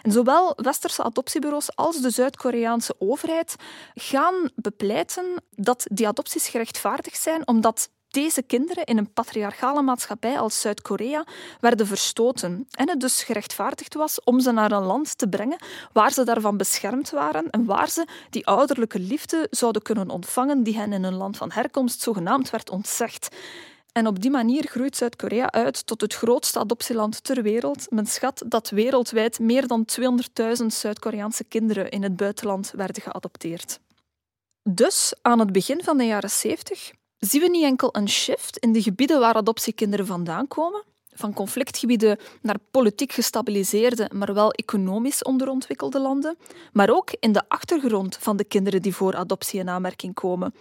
En 0.02 0.12
zowel 0.12 0.54
westerse 0.56 1.04
adoptiebureaus 1.04 1.75
als 1.75 2.02
de 2.02 2.10
Zuid-Koreaanse 2.10 2.96
overheid 3.00 3.56
gaan 3.94 4.50
bepleiten 4.56 5.44
dat 5.56 5.86
die 5.92 6.08
adopties 6.08 6.48
gerechtvaardigd 6.48 7.22
zijn, 7.22 7.48
omdat 7.48 7.90
deze 8.13 8.41
kinderen 8.41 8.84
in 8.84 8.98
een 8.98 9.13
patriarchale 9.13 9.82
maatschappij 9.82 10.39
als 10.39 10.62
Zuid-Korea 10.62 11.26
werden 11.60 11.88
verstoten 11.88 12.67
en 12.71 12.89
het 12.89 12.99
dus 12.99 13.23
gerechtvaardigd 13.23 13.93
was 13.93 14.23
om 14.23 14.39
ze 14.39 14.52
naar 14.52 14.71
een 14.71 14.84
land 14.84 15.17
te 15.17 15.28
brengen 15.28 15.58
waar 15.91 16.12
ze 16.12 16.23
daarvan 16.23 16.58
beschermd 16.58 17.10
waren 17.10 17.49
en 17.49 17.65
waar 17.65 17.89
ze 17.89 18.08
die 18.30 18.47
ouderlijke 18.47 18.99
liefde 18.99 19.47
zouden 19.49 19.82
kunnen 19.82 20.10
ontvangen 20.10 20.63
die 20.63 20.78
hen 20.78 20.93
in 20.93 21.04
hun 21.04 21.13
land 21.13 21.38
van 21.38 21.52
herkomst 21.52 22.02
zogenaamd 22.02 22.49
werd 22.49 22.69
ontzegd. 22.69 23.36
En 23.91 24.08
op 24.08 24.21
die 24.21 24.32
manier 24.32 24.67
groeit 24.67 24.95
Zuid-Korea 24.95 25.52
uit 25.52 25.86
tot 25.86 26.02
het 26.02 26.13
grootste 26.13 26.60
adoptieland 26.60 27.23
ter 27.23 27.41
wereld. 27.41 27.86
Men 27.89 28.06
schat 28.06 28.43
dat 28.47 28.69
wereldwijd 28.69 29.39
meer 29.39 29.67
dan 29.67 29.86
200.000 30.60 30.65
Zuid-Koreaanse 30.65 31.43
kinderen 31.43 31.89
in 31.89 32.04
het 32.04 32.15
buitenland 32.15 32.71
werden 32.76 33.04
geadopteerd. 33.04 33.80
Dus 34.63 35.13
aan 35.21 35.39
het 35.39 35.52
begin 35.52 35.84
van 35.84 35.97
de 35.97 36.06
jaren 36.06 36.30
70 36.30 36.91
zien 37.29 37.41
we 37.41 37.49
niet 37.49 37.63
enkel 37.63 37.89
een 37.91 38.09
shift 38.09 38.57
in 38.57 38.71
de 38.71 38.81
gebieden 38.81 39.19
waar 39.19 39.33
adoptiekinderen 39.33 40.05
vandaan 40.05 40.47
komen, 40.47 40.83
van 41.13 41.33
conflictgebieden 41.33 42.17
naar 42.41 42.57
politiek 42.71 43.12
gestabiliseerde, 43.12 44.09
maar 44.13 44.33
wel 44.33 44.51
economisch 44.51 45.23
onderontwikkelde 45.23 45.99
landen, 45.99 46.38
maar 46.73 46.89
ook 46.89 47.12
in 47.19 47.31
de 47.31 47.43
achtergrond 47.47 48.17
van 48.17 48.38
de 48.38 48.43
kinderen 48.43 48.81
die 48.81 48.95
voor 48.95 49.15
adoptie 49.15 49.59
in 49.59 49.69
aanmerking 49.69 50.13
komen. 50.13 50.53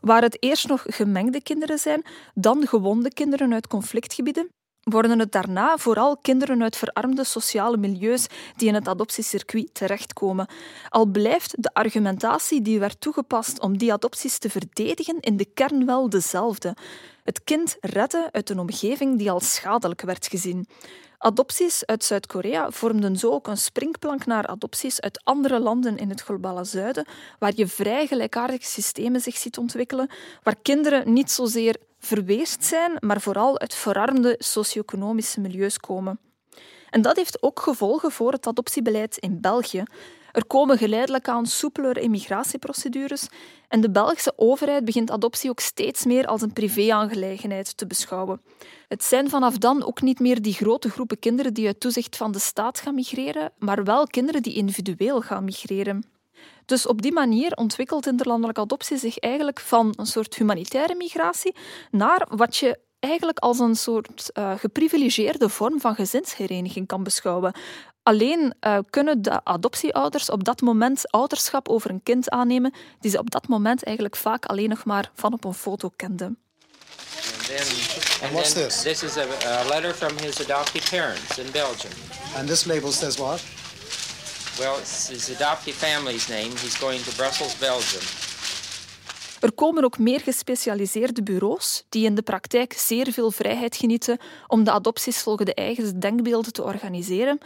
Waar 0.00 0.22
het 0.22 0.42
eerst 0.42 0.68
nog 0.68 0.84
gemengde 0.86 1.42
kinderen 1.42 1.78
zijn, 1.78 2.04
dan 2.34 2.66
gewonde 2.66 3.12
kinderen 3.12 3.52
uit 3.52 3.66
conflictgebieden 3.66 4.48
worden 4.84 5.18
het 5.18 5.32
daarna 5.32 5.76
vooral 5.76 6.16
kinderen 6.16 6.62
uit 6.62 6.76
verarmde 6.76 7.24
sociale 7.24 7.76
milieus 7.76 8.26
die 8.56 8.68
in 8.68 8.74
het 8.74 8.88
adoptiecircuit 8.88 9.74
terechtkomen. 9.74 10.46
Al 10.88 11.06
blijft 11.06 11.62
de 11.62 11.74
argumentatie 11.74 12.62
die 12.62 12.78
werd 12.78 13.00
toegepast 13.00 13.60
om 13.60 13.78
die 13.78 13.92
adopties 13.92 14.38
te 14.38 14.50
verdedigen 14.50 15.20
in 15.20 15.36
de 15.36 15.44
kern 15.54 15.86
wel 15.86 16.08
dezelfde. 16.08 16.76
Het 17.24 17.44
kind 17.44 17.76
redden 17.80 18.28
uit 18.32 18.50
een 18.50 18.58
omgeving 18.58 19.18
die 19.18 19.30
als 19.30 19.54
schadelijk 19.54 20.00
werd 20.00 20.26
gezien. 20.26 20.66
Adopties 21.18 21.86
uit 21.86 22.04
Zuid-Korea 22.04 22.70
vormden 22.70 23.16
zo 23.16 23.30
ook 23.30 23.46
een 23.46 23.56
springplank 23.56 24.26
naar 24.26 24.46
adopties 24.46 25.00
uit 25.00 25.20
andere 25.24 25.60
landen 25.60 25.96
in 25.96 26.08
het 26.08 26.20
globale 26.20 26.64
zuiden, 26.64 27.06
waar 27.38 27.52
je 27.54 27.66
vrij 27.66 28.06
gelijkaardige 28.06 28.66
systemen 28.66 29.20
zich 29.20 29.36
ziet 29.36 29.58
ontwikkelen, 29.58 30.10
waar 30.42 30.56
kinderen 30.62 31.12
niet 31.12 31.30
zozeer 31.30 31.76
verweest 32.04 32.64
zijn, 32.64 32.96
maar 33.00 33.20
vooral 33.20 33.58
uit 33.58 33.74
verarmde 33.74 34.34
socio-economische 34.38 35.40
milieus 35.40 35.78
komen. 35.78 36.18
En 36.90 37.02
dat 37.02 37.16
heeft 37.16 37.42
ook 37.42 37.60
gevolgen 37.60 38.10
voor 38.10 38.32
het 38.32 38.46
adoptiebeleid 38.46 39.16
in 39.16 39.40
België. 39.40 39.82
Er 40.32 40.46
komen 40.46 40.78
geleidelijk 40.78 41.28
aan 41.28 41.46
soepelere 41.46 42.00
immigratieprocedures 42.00 43.28
en 43.68 43.80
de 43.80 43.90
Belgische 43.90 44.32
overheid 44.36 44.84
begint 44.84 45.10
adoptie 45.10 45.50
ook 45.50 45.60
steeds 45.60 46.04
meer 46.04 46.26
als 46.26 46.42
een 46.42 46.52
privé-aangelegenheid 46.52 47.76
te 47.76 47.86
beschouwen. 47.86 48.40
Het 48.88 49.04
zijn 49.04 49.28
vanaf 49.28 49.58
dan 49.58 49.84
ook 49.84 50.02
niet 50.02 50.20
meer 50.20 50.42
die 50.42 50.52
grote 50.52 50.90
groepen 50.90 51.18
kinderen 51.18 51.54
die 51.54 51.66
uit 51.66 51.80
toezicht 51.80 52.16
van 52.16 52.32
de 52.32 52.38
staat 52.38 52.80
gaan 52.80 52.94
migreren, 52.94 53.52
maar 53.58 53.84
wel 53.84 54.06
kinderen 54.06 54.42
die 54.42 54.54
individueel 54.54 55.20
gaan 55.20 55.44
migreren. 55.44 56.13
Dus 56.66 56.86
op 56.86 57.02
die 57.02 57.12
manier 57.12 57.52
ontwikkelt 57.54 58.06
interlandelijke 58.06 58.60
adoptie 58.60 58.98
zich 58.98 59.18
eigenlijk 59.18 59.60
van 59.60 59.94
een 59.96 60.06
soort 60.06 60.34
humanitaire 60.34 60.94
migratie 60.94 61.54
naar 61.90 62.26
wat 62.30 62.56
je 62.56 62.78
eigenlijk 62.98 63.38
als 63.38 63.58
een 63.58 63.76
soort 63.76 64.30
uh, 64.34 64.52
geprivilegeerde 64.56 65.48
vorm 65.48 65.80
van 65.80 65.94
gezinshereniging 65.94 66.86
kan 66.86 67.02
beschouwen. 67.02 67.54
Alleen 68.02 68.54
uh, 68.60 68.78
kunnen 68.90 69.22
de 69.22 69.44
adoptieouders 69.44 70.30
op 70.30 70.44
dat 70.44 70.60
moment 70.60 71.10
ouderschap 71.10 71.68
over 71.68 71.90
een 71.90 72.02
kind 72.02 72.30
aannemen 72.30 72.74
die 73.00 73.10
ze 73.10 73.18
op 73.18 73.30
dat 73.30 73.48
moment 73.48 73.84
eigenlijk 73.84 74.16
vaak 74.16 74.46
alleen 74.46 74.68
nog 74.68 74.84
maar 74.84 75.10
van 75.14 75.32
op 75.32 75.44
een 75.44 75.54
foto 75.54 75.90
kenden. 75.96 76.38
And 77.32 77.46
then, 77.46 77.66
and 78.22 78.32
what's 78.32 78.52
then 78.52 78.68
this? 78.68 78.82
This 78.82 79.02
is 79.02 79.16
a, 79.16 79.26
a 79.46 79.68
letter 79.68 79.94
from 79.94 80.18
his 80.18 80.40
adoptive 80.40 80.96
parents 80.96 81.38
in 81.38 81.50
Belgium. 81.52 81.92
And 82.36 82.48
this 82.48 82.64
label 82.64 82.92
says 82.92 83.16
what? 83.16 83.42
Well, 84.58 84.78
it's 84.78 85.08
his 85.08 85.30
adoptive 85.30 85.76
family's 85.76 86.28
name. 86.28 86.50
He's 86.50 86.78
going 86.78 87.02
to 87.04 87.14
Brussels, 87.16 87.58
Belgium. 87.58 88.02
Er 89.40 89.52
komen 89.52 89.84
ook 89.84 89.98
meer 89.98 90.20
gespecialiseerde 90.20 91.22
bureaus 91.22 91.84
die 91.88 92.04
in 92.04 92.14
de 92.14 92.22
praktijk 92.22 92.72
zeer 92.72 93.12
veel 93.12 93.30
vrijheid 93.30 93.76
genieten 93.76 94.18
om 94.46 94.64
de 94.64 94.70
adopties 94.70 95.22
volgens 95.22 95.46
de 95.46 95.54
eigen 95.54 96.00
denkbeelden 96.00 96.52
te 96.52 96.62
organiseren. 96.62 97.38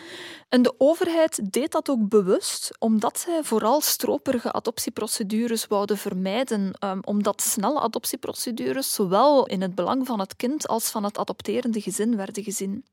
En 0.49 0.63
de 0.63 0.75
overheid 0.79 1.53
deed 1.53 1.73
dat 1.73 1.91
ook 1.91 2.09
bewust, 2.09 2.71
omdat 2.79 3.19
zij 3.19 3.43
vooral 3.43 3.81
stroperige 3.81 4.53
adoptieprocedures 4.53 5.67
wouden 5.67 5.99
vermijden, 5.99 6.73
um, 6.85 7.01
omdat 7.05 7.43
snelle 7.43 7.81
adoptieprocedures 7.81 8.95
zowel 8.95 9.47
in 9.47 9.63
het 9.63 9.75
belang 9.75 10.07
van 10.07 10.21
het 10.21 10.37
kind 10.37 10.69
als 10.69 10.91
van 10.91 11.05
het 11.05 11.19
adopterende 11.19 11.81
gezin 11.81 12.17
werden 12.17 12.43
gezien. 12.43 12.85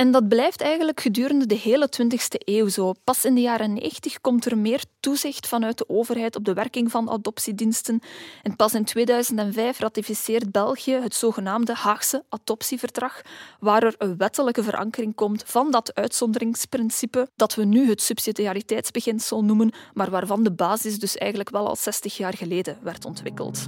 En 0.00 0.10
dat 0.10 0.28
blijft 0.28 0.60
eigenlijk 0.60 1.00
gedurende 1.00 1.46
de 1.46 1.54
hele 1.54 1.88
20e 2.02 2.44
eeuw 2.44 2.68
zo. 2.68 2.92
Pas 3.04 3.24
in 3.24 3.34
de 3.34 3.40
jaren 3.40 3.72
90 3.72 4.20
komt 4.20 4.44
er 4.44 4.58
meer 4.58 4.84
toezicht 5.00 5.48
vanuit 5.48 5.78
de 5.78 5.88
overheid 5.88 6.36
op 6.36 6.44
de 6.44 6.52
werking 6.52 6.90
van 6.90 7.10
adoptiediensten. 7.10 8.00
En 8.42 8.56
pas 8.56 8.74
in 8.74 8.84
2005 8.84 9.78
ratificeert 9.78 10.50
België 10.50 10.92
het 10.92 11.14
zogenaamde 11.14 11.74
Haagse 11.74 12.24
adoptieverdrag, 12.28 13.20
waar 13.58 13.82
er 13.82 13.94
een 13.98 14.16
wettelijke 14.16 14.62
verankering 14.62 15.14
komt 15.14 15.42
van 15.46 15.70
dat 15.70 15.94
uitzonderingsprincipe 15.94 17.28
dat 17.36 17.54
we 17.54 17.64
nu 17.64 17.88
het 17.88 18.02
subsidiariteitsbeginsel 18.02 19.44
noemen, 19.44 19.72
maar 19.94 20.10
waarvan 20.10 20.42
de 20.42 20.52
basis 20.52 20.98
dus 20.98 21.16
eigenlijk 21.16 21.50
wel 21.50 21.68
al 21.68 21.76
60 21.76 22.16
jaar 22.16 22.36
geleden 22.36 22.78
werd 22.82 23.04
ontwikkeld. 23.04 23.66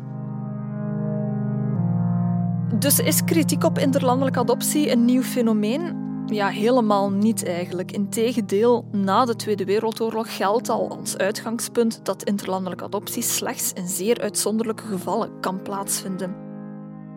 Dus 2.79 2.99
is 2.99 3.25
kritiek 3.25 3.65
op 3.65 3.79
interlandelijke 3.79 4.39
adoptie 4.39 4.91
een 4.91 5.05
nieuw 5.05 5.23
fenomeen? 5.23 6.11
Ja, 6.27 6.49
helemaal 6.49 7.11
niet 7.11 7.45
eigenlijk. 7.45 7.93
Integendeel, 7.93 8.85
na 8.93 9.25
de 9.25 9.37
Tweede 9.37 9.65
Wereldoorlog 9.65 10.37
geldt 10.37 10.69
al 10.69 10.91
als 10.91 11.17
uitgangspunt 11.17 12.05
dat 12.05 12.25
interlandelijke 12.25 12.85
adoptie 12.85 13.23
slechts 13.23 13.73
in 13.73 13.89
zeer 13.89 14.21
uitzonderlijke 14.21 14.87
gevallen 14.87 15.41
kan 15.41 15.63
plaatsvinden. 15.63 16.37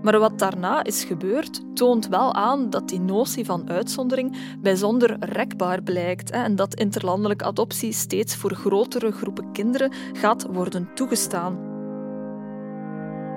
Maar 0.01 0.19
wat 0.19 0.39
daarna 0.39 0.83
is 0.83 1.03
gebeurd, 1.03 1.61
toont 1.73 2.07
wel 2.07 2.33
aan 2.33 2.69
dat 2.69 2.89
die 2.89 2.99
notie 2.99 3.45
van 3.45 3.69
uitzondering 3.69 4.57
bijzonder 4.61 5.17
rekbaar 5.19 5.81
blijkt 5.81 6.29
en 6.31 6.55
dat 6.55 6.75
interlandelijke 6.75 7.45
adoptie 7.45 7.93
steeds 7.93 8.35
voor 8.35 8.53
grotere 8.55 9.11
groepen 9.11 9.51
kinderen 9.51 9.91
gaat 10.13 10.45
worden 10.51 10.89
toegestaan. 10.93 11.74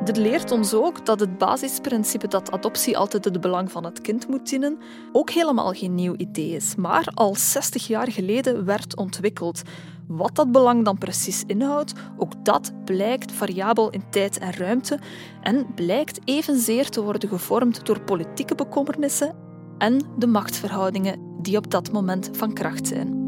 Dit 0.05 0.17
leert 0.17 0.51
ons 0.51 0.75
ook 0.75 1.07
dat 1.07 1.21
het 1.21 1.39
basisprincipe 1.39 2.29
dat 2.29 2.51
adoptie 2.51 2.99
altijd 2.99 3.25
het 3.25 3.41
belang 3.41 3.73
van 3.73 3.85
het 3.85 4.01
kind 4.01 4.29
moet 4.29 4.49
dienen, 4.49 4.79
ook 5.13 5.31
helemaal 5.31 5.73
geen 5.73 5.95
nieuw 5.95 6.15
idee 6.17 6.51
is, 6.51 6.75
maar 6.75 7.09
al 7.15 7.35
60 7.35 7.87
jaar 7.87 8.13
geleden 8.13 8.65
werd 8.65 8.97
ontwikkeld. 8.97 9.63
Wat 10.07 10.35
dat 10.35 10.53
belang 10.53 10.85
dan 10.85 10.99
precies 10.99 11.45
inhoudt, 11.47 11.93
ook 12.17 12.45
dat 12.45 12.73
blijkt 12.85 13.33
variabel 13.33 13.91
in 13.91 14.03
tijd 14.11 14.39
en 14.39 14.53
ruimte 14.53 14.99
en 15.43 15.75
blijkt 15.75 16.21
evenzeer 16.25 16.89
te 16.89 17.03
worden 17.03 17.29
gevormd 17.29 17.87
door 17.87 18.01
politieke 18.01 18.55
bekommernissen 18.55 19.35
en 19.79 20.01
de 20.19 20.27
machtsverhoudingen 20.27 21.37
die 21.43 21.57
op 21.57 21.71
dat 21.71 21.93
moment 21.93 22.31
van 22.33 22.53
kracht 22.53 22.87
zijn. 22.87 23.28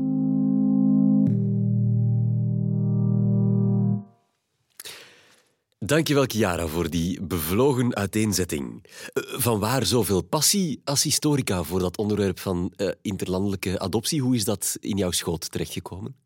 Dankjewel, 5.85 6.25
Chiara, 6.27 6.67
voor 6.67 6.91
die 6.91 7.23
bevlogen 7.23 7.95
uiteenzetting. 7.95 8.85
Eh, 9.13 9.23
van 9.23 9.59
waar 9.59 9.87
zoveel 9.87 10.23
passie 10.23 10.81
als 10.85 11.03
historica 11.03 11.63
voor 11.63 11.79
dat 11.79 11.97
onderwerp 11.97 12.39
van 12.39 12.73
uh, 12.77 12.91
interlandelijke 13.03 13.79
adoptie? 13.79 14.21
Hoe 14.21 14.35
is 14.35 14.45
dat 14.45 14.77
in 14.81 14.97
jouw 14.97 15.11
schoot 15.11 15.51
terechtgekomen? 15.51 16.17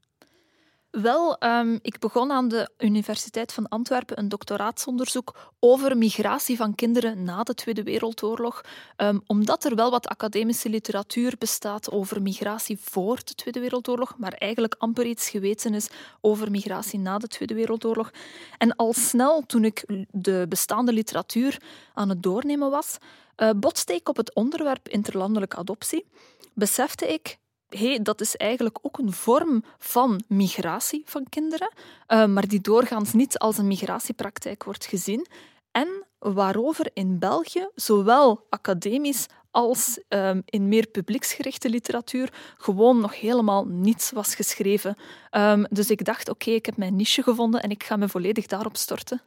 Wel, 1.03 1.37
um, 1.41 1.79
ik 1.83 1.99
begon 1.99 2.33
aan 2.33 2.49
de 2.49 2.71
Universiteit 2.79 3.53
van 3.53 3.69
Antwerpen 3.69 4.19
een 4.19 4.29
doctoraatsonderzoek 4.29 5.53
over 5.61 5.97
migratie 5.97 6.57
van 6.57 6.75
kinderen 6.75 7.25
na 7.25 7.43
de 7.43 7.55
Tweede 7.55 7.83
Wereldoorlog, 7.83 8.65
um, 8.97 9.23
omdat 9.27 9.65
er 9.65 9.75
wel 9.75 9.91
wat 9.91 10.07
academische 10.07 10.69
literatuur 10.69 11.35
bestaat 11.39 11.91
over 11.91 12.23
migratie 12.23 12.79
voor 12.81 13.17
de 13.25 13.35
Tweede 13.35 13.61
Wereldoorlog, 13.61 14.15
maar 14.19 14.33
eigenlijk 14.33 14.75
amper 14.79 15.07
iets 15.07 15.29
geweten 15.29 15.75
is 15.75 15.89
over 16.21 16.51
migratie 16.51 16.99
na 16.99 17.19
de 17.19 17.27
Tweede 17.27 17.55
Wereldoorlog. 17.55 18.11
En 18.59 18.77
al 18.77 18.93
snel, 18.93 19.43
toen 19.47 19.65
ik 19.65 20.05
de 20.11 20.47
bestaande 20.49 20.93
literatuur 20.93 21.63
aan 21.95 22.09
het 22.09 22.23
doornemen 22.23 22.71
was, 22.71 22.97
uh, 23.37 23.51
botste 23.57 23.95
ik 23.95 24.09
op 24.09 24.17
het 24.17 24.35
onderwerp 24.35 24.89
interlandelijke 24.89 25.57
adoptie 25.57 26.07
besefte 26.53 27.13
ik 27.13 27.39
hey, 27.79 28.03
dat 28.03 28.21
is 28.21 28.37
eigenlijk 28.37 28.79
ook 28.83 28.99
een 28.99 29.13
vorm 29.13 29.65
van 29.79 30.23
migratie 30.29 31.03
van 31.05 31.27
kinderen, 31.29 31.73
uh, 32.09 32.27
maar 32.27 32.49
die 32.49 32.61
doorgaans 32.61 33.13
niet 33.13 33.39
als 33.39 33.59
een 33.59 33.67
migratiepraktijk 33.67 34.65
wordt 34.65 34.87
gezien. 34.87 35.27
En 35.71 36.05
waarover 36.19 36.91
in 36.93 37.19
België, 37.19 37.69
zowel 37.75 38.47
academisch 38.49 39.27
als 39.51 40.01
um, 40.09 40.43
in 40.45 40.69
meer 40.69 40.87
publieksgerichte 40.87 41.69
literatuur, 41.69 42.33
gewoon 42.57 43.01
nog 43.01 43.21
helemaal 43.21 43.65
niets 43.65 44.11
was 44.11 44.35
geschreven. 44.35 44.97
Um, 45.31 45.67
dus 45.71 45.91
ik 45.91 46.05
dacht, 46.05 46.29
oké, 46.29 46.51
ik 46.51 46.67
heb 46.67 46.77
mijn 46.77 46.97
niche 46.97 47.23
gevonden 47.23 47.63
en 47.63 47.71
ik 47.71 47.83
ga 47.83 47.97
me 47.97 48.09
volledig 48.09 48.47
daarop 48.47 48.77
storten. 48.77 49.23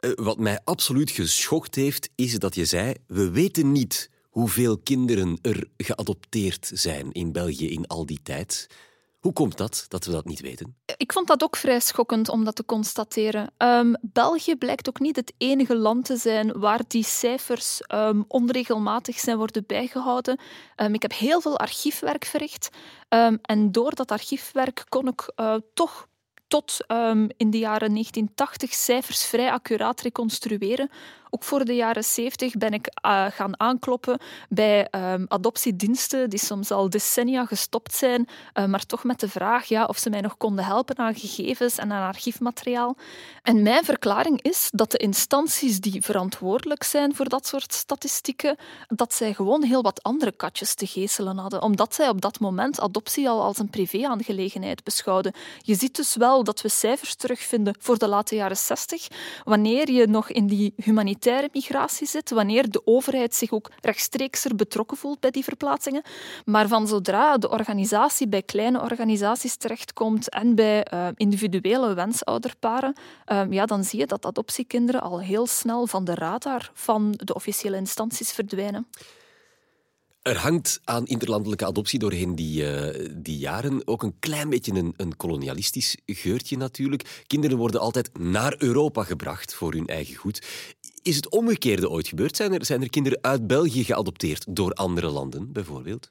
Uh, 0.00 0.12
wat 0.14 0.38
mij 0.38 0.60
absoluut 0.64 1.10
geschokt 1.10 1.74
heeft, 1.74 2.10
is 2.14 2.38
dat 2.38 2.54
je 2.54 2.64
zei: 2.64 2.94
we 3.06 3.30
weten 3.30 3.72
niet 3.72 4.10
hoeveel 4.38 4.78
kinderen 4.78 5.38
er 5.42 5.68
geadopteerd 5.76 6.70
zijn 6.74 7.12
in 7.12 7.32
België 7.32 7.70
in 7.70 7.86
al 7.86 8.06
die 8.06 8.20
tijd. 8.22 8.66
Hoe 9.18 9.32
komt 9.32 9.56
dat, 9.56 9.84
dat 9.88 10.04
we 10.04 10.12
dat 10.12 10.24
niet 10.24 10.40
weten? 10.40 10.76
Ik 10.96 11.12
vond 11.12 11.26
dat 11.26 11.42
ook 11.42 11.56
vrij 11.56 11.80
schokkend 11.80 12.28
om 12.28 12.44
dat 12.44 12.56
te 12.56 12.64
constateren. 12.64 13.50
Um, 13.58 13.96
België 14.00 14.56
blijkt 14.56 14.88
ook 14.88 15.00
niet 15.00 15.16
het 15.16 15.32
enige 15.38 15.76
land 15.76 16.04
te 16.04 16.16
zijn 16.16 16.58
waar 16.58 16.80
die 16.88 17.04
cijfers 17.04 17.80
um, 17.92 18.24
onregelmatig 18.28 19.18
zijn 19.18 19.36
worden 19.36 19.64
bijgehouden. 19.66 20.40
Um, 20.76 20.94
ik 20.94 21.02
heb 21.02 21.12
heel 21.12 21.40
veel 21.40 21.58
archiefwerk 21.58 22.24
verricht 22.24 22.68
en 23.42 23.72
door 23.72 23.94
dat 23.94 24.10
archiefwerk 24.10 24.84
kon 24.88 25.08
ik 25.08 25.32
uh, 25.36 25.54
toch 25.74 26.08
tot 26.48 26.76
in 27.36 27.50
de 27.50 27.58
jaren 27.58 27.90
1980 27.90 28.72
cijfers 28.72 29.24
vrij 29.24 29.50
accuraat 29.50 30.00
reconstrueren 30.00 30.90
ook 31.30 31.44
voor 31.44 31.64
de 31.64 31.74
jaren 31.74 32.04
70 32.04 32.52
ben 32.52 32.72
ik 32.72 32.86
uh, 33.06 33.26
gaan 33.30 33.60
aankloppen 33.60 34.18
bij 34.48 34.88
um, 34.90 35.24
adoptiediensten 35.28 36.30
die 36.30 36.38
soms 36.38 36.70
al 36.70 36.90
decennia 36.90 37.44
gestopt 37.44 37.94
zijn, 37.94 38.28
uh, 38.54 38.64
maar 38.64 38.86
toch 38.86 39.04
met 39.04 39.20
de 39.20 39.28
vraag 39.28 39.64
ja, 39.64 39.84
of 39.84 39.98
ze 39.98 40.10
mij 40.10 40.20
nog 40.20 40.36
konden 40.36 40.64
helpen 40.64 40.98
aan 40.98 41.14
gegevens 41.14 41.78
en 41.78 41.92
aan 41.92 42.08
archiefmateriaal. 42.08 42.96
En 43.42 43.62
mijn 43.62 43.84
verklaring 43.84 44.42
is 44.42 44.68
dat 44.72 44.90
de 44.90 44.98
instanties 44.98 45.80
die 45.80 46.02
verantwoordelijk 46.02 46.82
zijn 46.82 47.14
voor 47.14 47.28
dat 47.28 47.46
soort 47.46 47.72
statistieken, 47.72 48.56
dat 48.86 49.14
zij 49.14 49.34
gewoon 49.34 49.62
heel 49.62 49.82
wat 49.82 50.02
andere 50.02 50.32
katjes 50.32 50.74
te 50.74 50.86
geeselen 50.86 51.38
hadden, 51.38 51.62
omdat 51.62 51.94
zij 51.94 52.08
op 52.08 52.20
dat 52.20 52.40
moment 52.40 52.80
adoptie 52.80 53.28
al 53.28 53.42
als 53.42 53.58
een 53.58 53.70
privé-aangelegenheid 53.70 54.84
beschouwden. 54.84 55.32
Je 55.62 55.74
ziet 55.74 55.96
dus 55.96 56.16
wel 56.16 56.44
dat 56.44 56.60
we 56.60 56.68
cijfers 56.68 57.14
terugvinden 57.14 57.74
voor 57.78 57.98
de 57.98 58.08
late 58.08 58.34
jaren 58.34 58.56
60, 58.56 59.08
wanneer 59.44 59.90
je 59.90 60.06
nog 60.06 60.30
in 60.30 60.46
die 60.46 60.72
humanitaire 60.76 61.16
humanitaire 61.18 61.48
migratie 61.52 62.06
zit, 62.06 62.30
wanneer 62.30 62.70
de 62.70 62.82
overheid 62.84 63.34
zich 63.34 63.52
ook 63.52 63.70
rechtstreeks 63.80 64.44
er 64.44 64.54
betrokken 64.54 64.96
voelt 64.96 65.20
bij 65.20 65.30
die 65.30 65.44
verplaatsingen. 65.44 66.02
Maar 66.44 66.68
van 66.68 66.86
zodra 66.86 67.38
de 67.38 67.50
organisatie 67.50 68.28
bij 68.28 68.42
kleine 68.42 68.80
organisaties 68.80 69.56
terechtkomt 69.56 70.30
en 70.30 70.54
bij 70.54 70.86
uh, 70.92 71.08
individuele 71.14 71.94
wensouderparen, 71.94 72.94
uh, 73.32 73.42
ja, 73.50 73.66
dan 73.66 73.84
zie 73.84 73.98
je 73.98 74.06
dat 74.06 74.26
adoptiekinderen 74.26 75.00
al 75.00 75.20
heel 75.20 75.46
snel 75.46 75.86
van 75.86 76.04
de 76.04 76.14
radar 76.14 76.70
van 76.74 77.14
de 77.16 77.34
officiële 77.34 77.76
instanties 77.76 78.32
verdwijnen. 78.32 78.86
Er 80.22 80.38
hangt 80.38 80.80
aan 80.84 81.06
interlandelijke 81.06 81.66
adoptie 81.66 81.98
doorheen 81.98 82.34
die, 82.34 82.62
uh, 82.62 83.08
die 83.16 83.38
jaren 83.38 83.86
ook 83.86 84.02
een 84.02 84.18
klein 84.18 84.50
beetje 84.50 84.72
een, 84.72 84.94
een, 84.96 85.16
kolonialistisch 85.16 85.96
geurtje 86.06 86.56
natuurlijk. 86.56 87.22
Kinderen 87.26 87.56
worden 87.56 87.80
altijd 87.80 88.18
naar 88.18 88.54
Europa 88.58 89.04
gebracht 89.04 89.54
voor 89.54 89.72
hun 89.72 89.86
eigen 89.86 90.14
goed. 90.14 90.46
Is 91.02 91.16
het 91.16 91.28
omgekeerde 91.28 91.90
ooit 91.90 92.08
gebeurd? 92.08 92.36
Zijn 92.36 92.52
er, 92.52 92.64
zijn 92.64 92.82
er 92.82 92.90
kinderen 92.90 93.18
uit 93.22 93.46
België 93.46 93.84
geadopteerd 93.84 94.44
door 94.48 94.72
andere 94.72 95.08
landen, 95.10 95.52
bijvoorbeeld? 95.52 96.10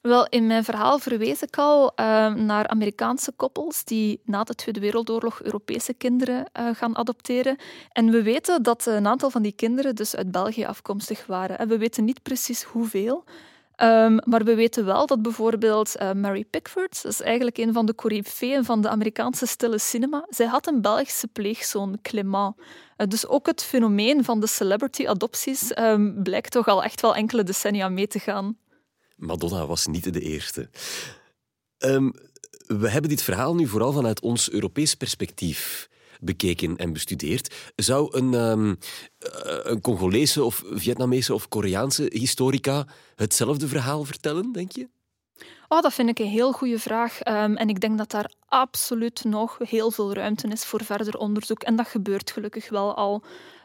Wel, 0.00 0.26
in 0.26 0.46
mijn 0.46 0.64
verhaal 0.64 0.98
verwees 0.98 1.42
ik 1.42 1.58
al 1.58 1.84
uh, 1.84 2.34
naar 2.34 2.66
Amerikaanse 2.68 3.32
koppels 3.32 3.84
die 3.84 4.20
na 4.24 4.42
de 4.42 4.54
Tweede 4.54 4.80
Wereldoorlog 4.80 5.42
Europese 5.42 5.94
kinderen 5.94 6.50
uh, 6.60 6.68
gaan 6.72 6.96
adopteren. 6.96 7.56
En 7.92 8.10
we 8.10 8.22
weten 8.22 8.62
dat 8.62 8.86
een 8.86 9.06
aantal 9.06 9.30
van 9.30 9.42
die 9.42 9.52
kinderen 9.52 9.94
dus 9.94 10.16
uit 10.16 10.30
België 10.30 10.64
afkomstig 10.64 11.26
waren. 11.26 11.58
En 11.58 11.68
we 11.68 11.78
weten 11.78 12.04
niet 12.04 12.22
precies 12.22 12.62
hoeveel. 12.62 13.24
Um, 13.76 14.18
maar 14.24 14.44
we 14.44 14.54
weten 14.54 14.84
wel 14.84 15.06
dat 15.06 15.22
bijvoorbeeld 15.22 15.96
uh, 16.00 16.12
Mary 16.12 16.44
Pickford, 16.44 17.02
dat 17.02 17.12
is 17.12 17.20
eigenlijk 17.20 17.58
een 17.58 17.72
van 17.72 17.86
de 17.86 17.94
coryfeeën 17.94 18.64
van 18.64 18.80
de 18.80 18.88
Amerikaanse 18.88 19.46
stille 19.46 19.78
cinema, 19.78 20.26
zij 20.28 20.46
had 20.46 20.66
een 20.66 20.80
Belgische 20.80 21.26
pleegzoon, 21.26 21.98
Clément. 22.02 22.54
Uh, 22.56 23.06
dus 23.06 23.26
ook 23.26 23.46
het 23.46 23.62
fenomeen 23.62 24.24
van 24.24 24.40
de 24.40 24.46
celebrity-adopties 24.46 25.78
um, 25.78 26.22
blijkt 26.22 26.50
toch 26.50 26.68
al 26.68 26.82
echt 26.82 27.00
wel 27.00 27.14
enkele 27.14 27.42
decennia 27.42 27.88
mee 27.88 28.06
te 28.06 28.18
gaan. 28.18 28.56
Madonna 29.20 29.66
was 29.66 29.86
niet 29.86 30.12
de 30.12 30.20
eerste. 30.20 30.70
Um, 31.78 32.12
we 32.66 32.90
hebben 32.90 33.10
dit 33.10 33.22
verhaal 33.22 33.54
nu 33.54 33.66
vooral 33.66 33.92
vanuit 33.92 34.20
ons 34.20 34.50
Europees 34.50 34.94
perspectief 34.94 35.88
bekeken 36.20 36.76
en 36.76 36.92
bestudeerd. 36.92 37.54
Zou 37.76 38.16
een, 38.16 38.34
um, 38.34 38.78
een 39.62 39.80
Congolese 39.80 40.44
of 40.44 40.62
Vietnamese 40.66 41.34
of 41.34 41.48
Koreaanse 41.48 42.06
historica 42.12 42.86
hetzelfde 43.14 43.68
verhaal 43.68 44.04
vertellen, 44.04 44.52
denk 44.52 44.72
je? 44.72 44.88
Oh, 45.68 45.80
dat 45.82 45.94
vind 45.94 46.08
ik 46.08 46.18
een 46.18 46.26
heel 46.26 46.52
goede 46.52 46.78
vraag. 46.78 47.26
Um, 47.26 47.56
en 47.56 47.68
ik 47.68 47.80
denk 47.80 47.98
dat 47.98 48.10
daar 48.10 48.32
absoluut 48.46 49.24
nog 49.24 49.58
heel 49.58 49.90
veel 49.90 50.14
ruimte 50.14 50.48
is 50.48 50.64
voor 50.64 50.84
verder 50.84 51.18
onderzoek. 51.18 51.62
En 51.62 51.76
dat 51.76 51.88
gebeurt 51.88 52.30
gelukkig 52.30 52.68
wel 52.68 52.94
al. 52.96 53.22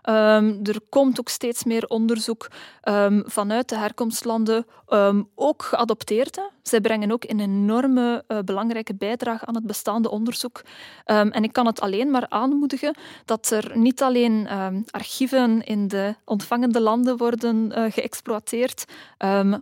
Um, 0.10 0.60
er 0.64 0.80
komt 0.90 1.20
ook 1.20 1.30
steeds 1.30 1.64
meer 1.64 1.86
onderzoek 1.88 2.48
um, 2.84 3.24
vanuit 3.26 3.70
de 3.70 3.78
herkomstlanden, 3.78 4.66
um, 4.90 5.30
ook 5.36 5.64
geadopteerden. 5.64 6.50
Zij 6.62 6.82
brengen 6.82 7.12
ook 7.12 7.24
een 7.24 7.40
enorme 7.40 8.24
uh, 8.28 8.40
belangrijke 8.40 8.96
bijdrage 8.96 9.46
aan 9.46 9.56
het 9.56 9.66
bestaande 9.66 10.10
onderzoek. 10.10 10.62
en 11.06 11.44
ik 11.44 11.54
kan 11.54 11.66
het 11.66 11.82
alleen 11.82 12.12
maar 12.12 12.26
aanmoedigen 12.30 12.96
dat 13.26 13.50
er 13.50 13.78
niet 13.78 14.02
alleen 14.02 14.48
archieven 14.90 15.64
in 15.64 15.88
de 15.88 16.16
ontvangende 16.26 16.82
landen 16.82 17.18
worden 17.18 17.72
uh, 17.78 17.92
geëxploiteerd, 17.92 18.86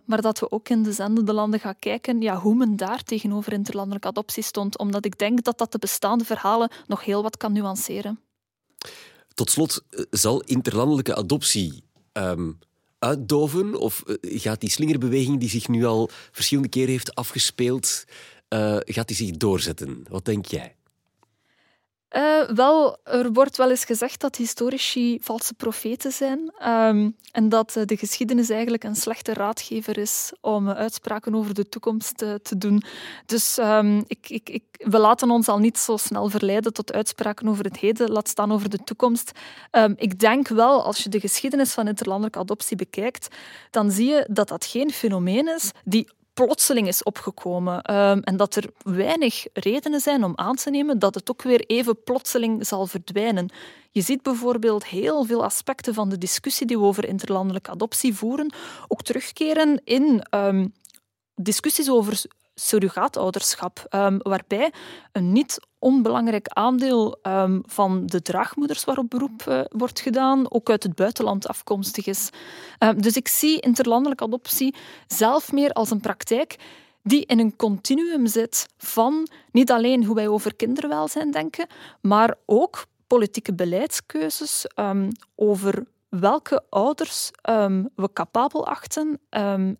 maar 0.04 0.20
dat 0.20 0.38
we 0.38 0.50
ook 0.50 0.68
in 0.68 0.82
de 0.82 0.92
zendende 0.92 1.32
landen 1.32 1.60
gaan 1.60 1.78
kijken 1.78 2.20
ja, 2.20 2.36
hoe 2.36 2.54
men 2.54 2.76
daar 2.76 3.02
tegenover 3.02 3.52
interlandelijke 3.52 4.08
adoptie 4.08 4.42
stond. 4.42 4.78
Omdat 4.78 5.04
ik 5.04 5.18
denk 5.18 5.44
dat 5.44 5.58
dat 5.58 5.72
de 5.72 5.78
bestaande 5.78 6.24
verhalen 6.24 6.70
nog 6.86 7.04
heel 7.04 7.22
wat 7.22 7.36
kan 7.36 7.52
nuanceren. 7.52 8.18
Tot 9.34 9.50
slot, 9.50 9.84
eh, 9.90 10.00
zal 10.10 10.40
interlandelijke 10.40 11.14
adoptie 11.14 11.82
um, 12.12 12.58
uitdoven? 12.98 13.78
Of 13.78 14.02
eh, 14.02 14.40
gaat 14.40 14.60
die 14.60 14.70
slingerbeweging 14.70 15.40
die 15.40 15.48
zich 15.48 15.68
nu 15.68 15.84
al 15.84 16.10
verschillende 16.30 16.68
keren 16.68 16.90
heeft 16.90 17.14
afgespeeld, 17.14 18.04
uh, 18.48 18.76
gaat 18.80 19.06
die 19.08 19.16
zich 19.16 19.30
doorzetten? 19.30 20.04
Wat 20.08 20.24
denk 20.24 20.46
jij? 20.46 20.74
Uh, 22.16 22.48
wel, 22.54 22.96
er 23.04 23.32
wordt 23.32 23.56
wel 23.56 23.70
eens 23.70 23.84
gezegd 23.84 24.20
dat 24.20 24.36
historici 24.36 25.18
valse 25.20 25.54
profeten 25.54 26.12
zijn 26.12 26.52
um, 26.68 27.16
en 27.32 27.48
dat 27.48 27.78
de 27.84 27.96
geschiedenis 27.96 28.50
eigenlijk 28.50 28.84
een 28.84 28.96
slechte 28.96 29.32
raadgever 29.32 29.98
is 29.98 30.32
om 30.40 30.68
uitspraken 30.68 31.34
over 31.34 31.54
de 31.54 31.68
toekomst 31.68 32.16
te 32.16 32.58
doen. 32.58 32.82
Dus 33.26 33.58
um, 33.58 34.04
ik, 34.06 34.28
ik, 34.28 34.48
ik, 34.48 34.62
we 34.76 34.98
laten 34.98 35.30
ons 35.30 35.48
al 35.48 35.58
niet 35.58 35.78
zo 35.78 35.96
snel 35.96 36.28
verleiden 36.28 36.72
tot 36.72 36.92
uitspraken 36.92 37.48
over 37.48 37.64
het 37.64 37.76
heden, 37.76 38.10
laat 38.10 38.28
staan 38.28 38.52
over 38.52 38.70
de 38.70 38.78
toekomst. 38.84 39.32
Um, 39.70 39.94
ik 39.96 40.18
denk 40.18 40.48
wel, 40.48 40.84
als 40.84 41.02
je 41.02 41.08
de 41.08 41.20
geschiedenis 41.20 41.72
van 41.72 41.88
interlandelijke 41.88 42.38
adoptie 42.38 42.76
bekijkt, 42.76 43.28
dan 43.70 43.90
zie 43.90 44.08
je 44.08 44.26
dat 44.30 44.48
dat 44.48 44.64
geen 44.64 44.90
fenomeen 44.90 45.48
is 45.48 45.70
die 45.84 46.08
plotseling 46.34 46.88
is 46.88 47.02
opgekomen. 47.02 47.94
Um, 47.94 48.20
en 48.20 48.36
dat 48.36 48.54
er 48.56 48.70
weinig 48.82 49.46
redenen 49.52 50.00
zijn 50.00 50.24
om 50.24 50.32
aan 50.34 50.56
te 50.56 50.70
nemen 50.70 50.98
dat 50.98 51.14
het 51.14 51.30
ook 51.30 51.42
weer 51.42 51.64
even 51.66 52.02
plotseling 52.02 52.66
zal 52.66 52.86
verdwijnen. 52.86 53.50
Je 53.90 54.00
ziet 54.00 54.22
bijvoorbeeld 54.22 54.86
heel 54.86 55.24
veel 55.24 55.44
aspecten 55.44 55.94
van 55.94 56.08
de 56.08 56.18
discussie 56.18 56.66
die 56.66 56.78
we 56.78 56.84
over 56.84 57.08
interlandelijke 57.08 57.70
adoptie 57.70 58.14
voeren, 58.14 58.54
ook 58.88 59.02
terugkeren 59.02 59.80
in 59.84 60.26
um, 60.30 60.72
discussies 61.34 61.90
over 61.90 62.24
surrogaatouderschap, 62.54 63.86
um, 63.90 64.18
waarbij 64.22 64.72
een 65.12 65.32
niet 65.32 65.60
onbelangrijk 65.78 66.48
aandeel 66.48 67.18
um, 67.22 67.62
van 67.66 68.06
de 68.06 68.22
draagmoeders 68.22 68.84
waarop 68.84 69.10
beroep 69.10 69.44
uh, 69.48 69.60
wordt 69.68 70.00
gedaan 70.00 70.50
ook 70.50 70.70
uit 70.70 70.82
het 70.82 70.94
buitenland 70.94 71.48
afkomstig 71.48 72.06
is. 72.06 72.30
Um, 72.78 73.02
dus 73.02 73.16
ik 73.16 73.28
zie 73.28 73.60
interlandelijke 73.60 74.24
adoptie 74.24 74.74
zelf 75.06 75.52
meer 75.52 75.72
als 75.72 75.90
een 75.90 76.00
praktijk 76.00 76.56
die 77.02 77.26
in 77.26 77.38
een 77.38 77.56
continuum 77.56 78.26
zit 78.26 78.66
van 78.76 79.28
niet 79.52 79.70
alleen 79.70 80.04
hoe 80.04 80.14
wij 80.14 80.28
over 80.28 80.54
kinderwelzijn 80.56 81.30
denken, 81.30 81.66
maar 82.00 82.34
ook 82.46 82.86
politieke 83.06 83.54
beleidskeuzes 83.54 84.66
over 85.34 85.86
welke 86.08 86.62
ouders 86.68 87.30
we 87.94 88.12
capabel 88.12 88.66
achten 88.66 89.20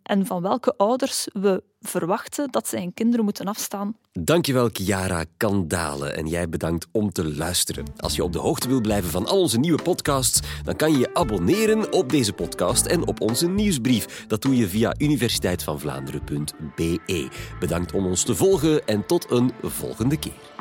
en 0.02 0.26
van 0.26 0.42
welke 0.42 0.74
ouders 0.76 1.28
we 1.32 1.62
verwachten 1.88 2.50
dat 2.50 2.68
zij 2.68 2.80
hun 2.80 2.94
kinderen 2.94 3.24
moeten 3.24 3.46
afstaan. 3.46 3.96
Dankjewel, 4.12 4.68
Chiara 4.72 5.24
Kandale. 5.36 6.08
En 6.08 6.26
jij 6.26 6.48
bedankt 6.48 6.86
om 6.92 7.12
te 7.12 7.34
luisteren. 7.34 7.84
Als 7.96 8.16
je 8.16 8.24
op 8.24 8.32
de 8.32 8.38
hoogte 8.38 8.68
wil 8.68 8.80
blijven 8.80 9.10
van 9.10 9.26
al 9.26 9.40
onze 9.40 9.58
nieuwe 9.58 9.82
podcasts, 9.82 10.40
dan 10.64 10.76
kan 10.76 10.92
je 10.92 10.98
je 10.98 11.14
abonneren 11.14 11.92
op 11.92 12.10
deze 12.10 12.32
podcast 12.32 12.86
en 12.86 13.06
op 13.06 13.20
onze 13.20 13.48
nieuwsbrief. 13.48 14.24
Dat 14.26 14.42
doe 14.42 14.56
je 14.56 14.68
via 14.68 14.94
universiteitvanvlaanderen.be. 14.98 17.28
Bedankt 17.60 17.92
om 17.92 18.06
ons 18.06 18.22
te 18.22 18.34
volgen 18.34 18.86
en 18.86 19.06
tot 19.06 19.30
een 19.30 19.52
volgende 19.62 20.18
keer. 20.18 20.53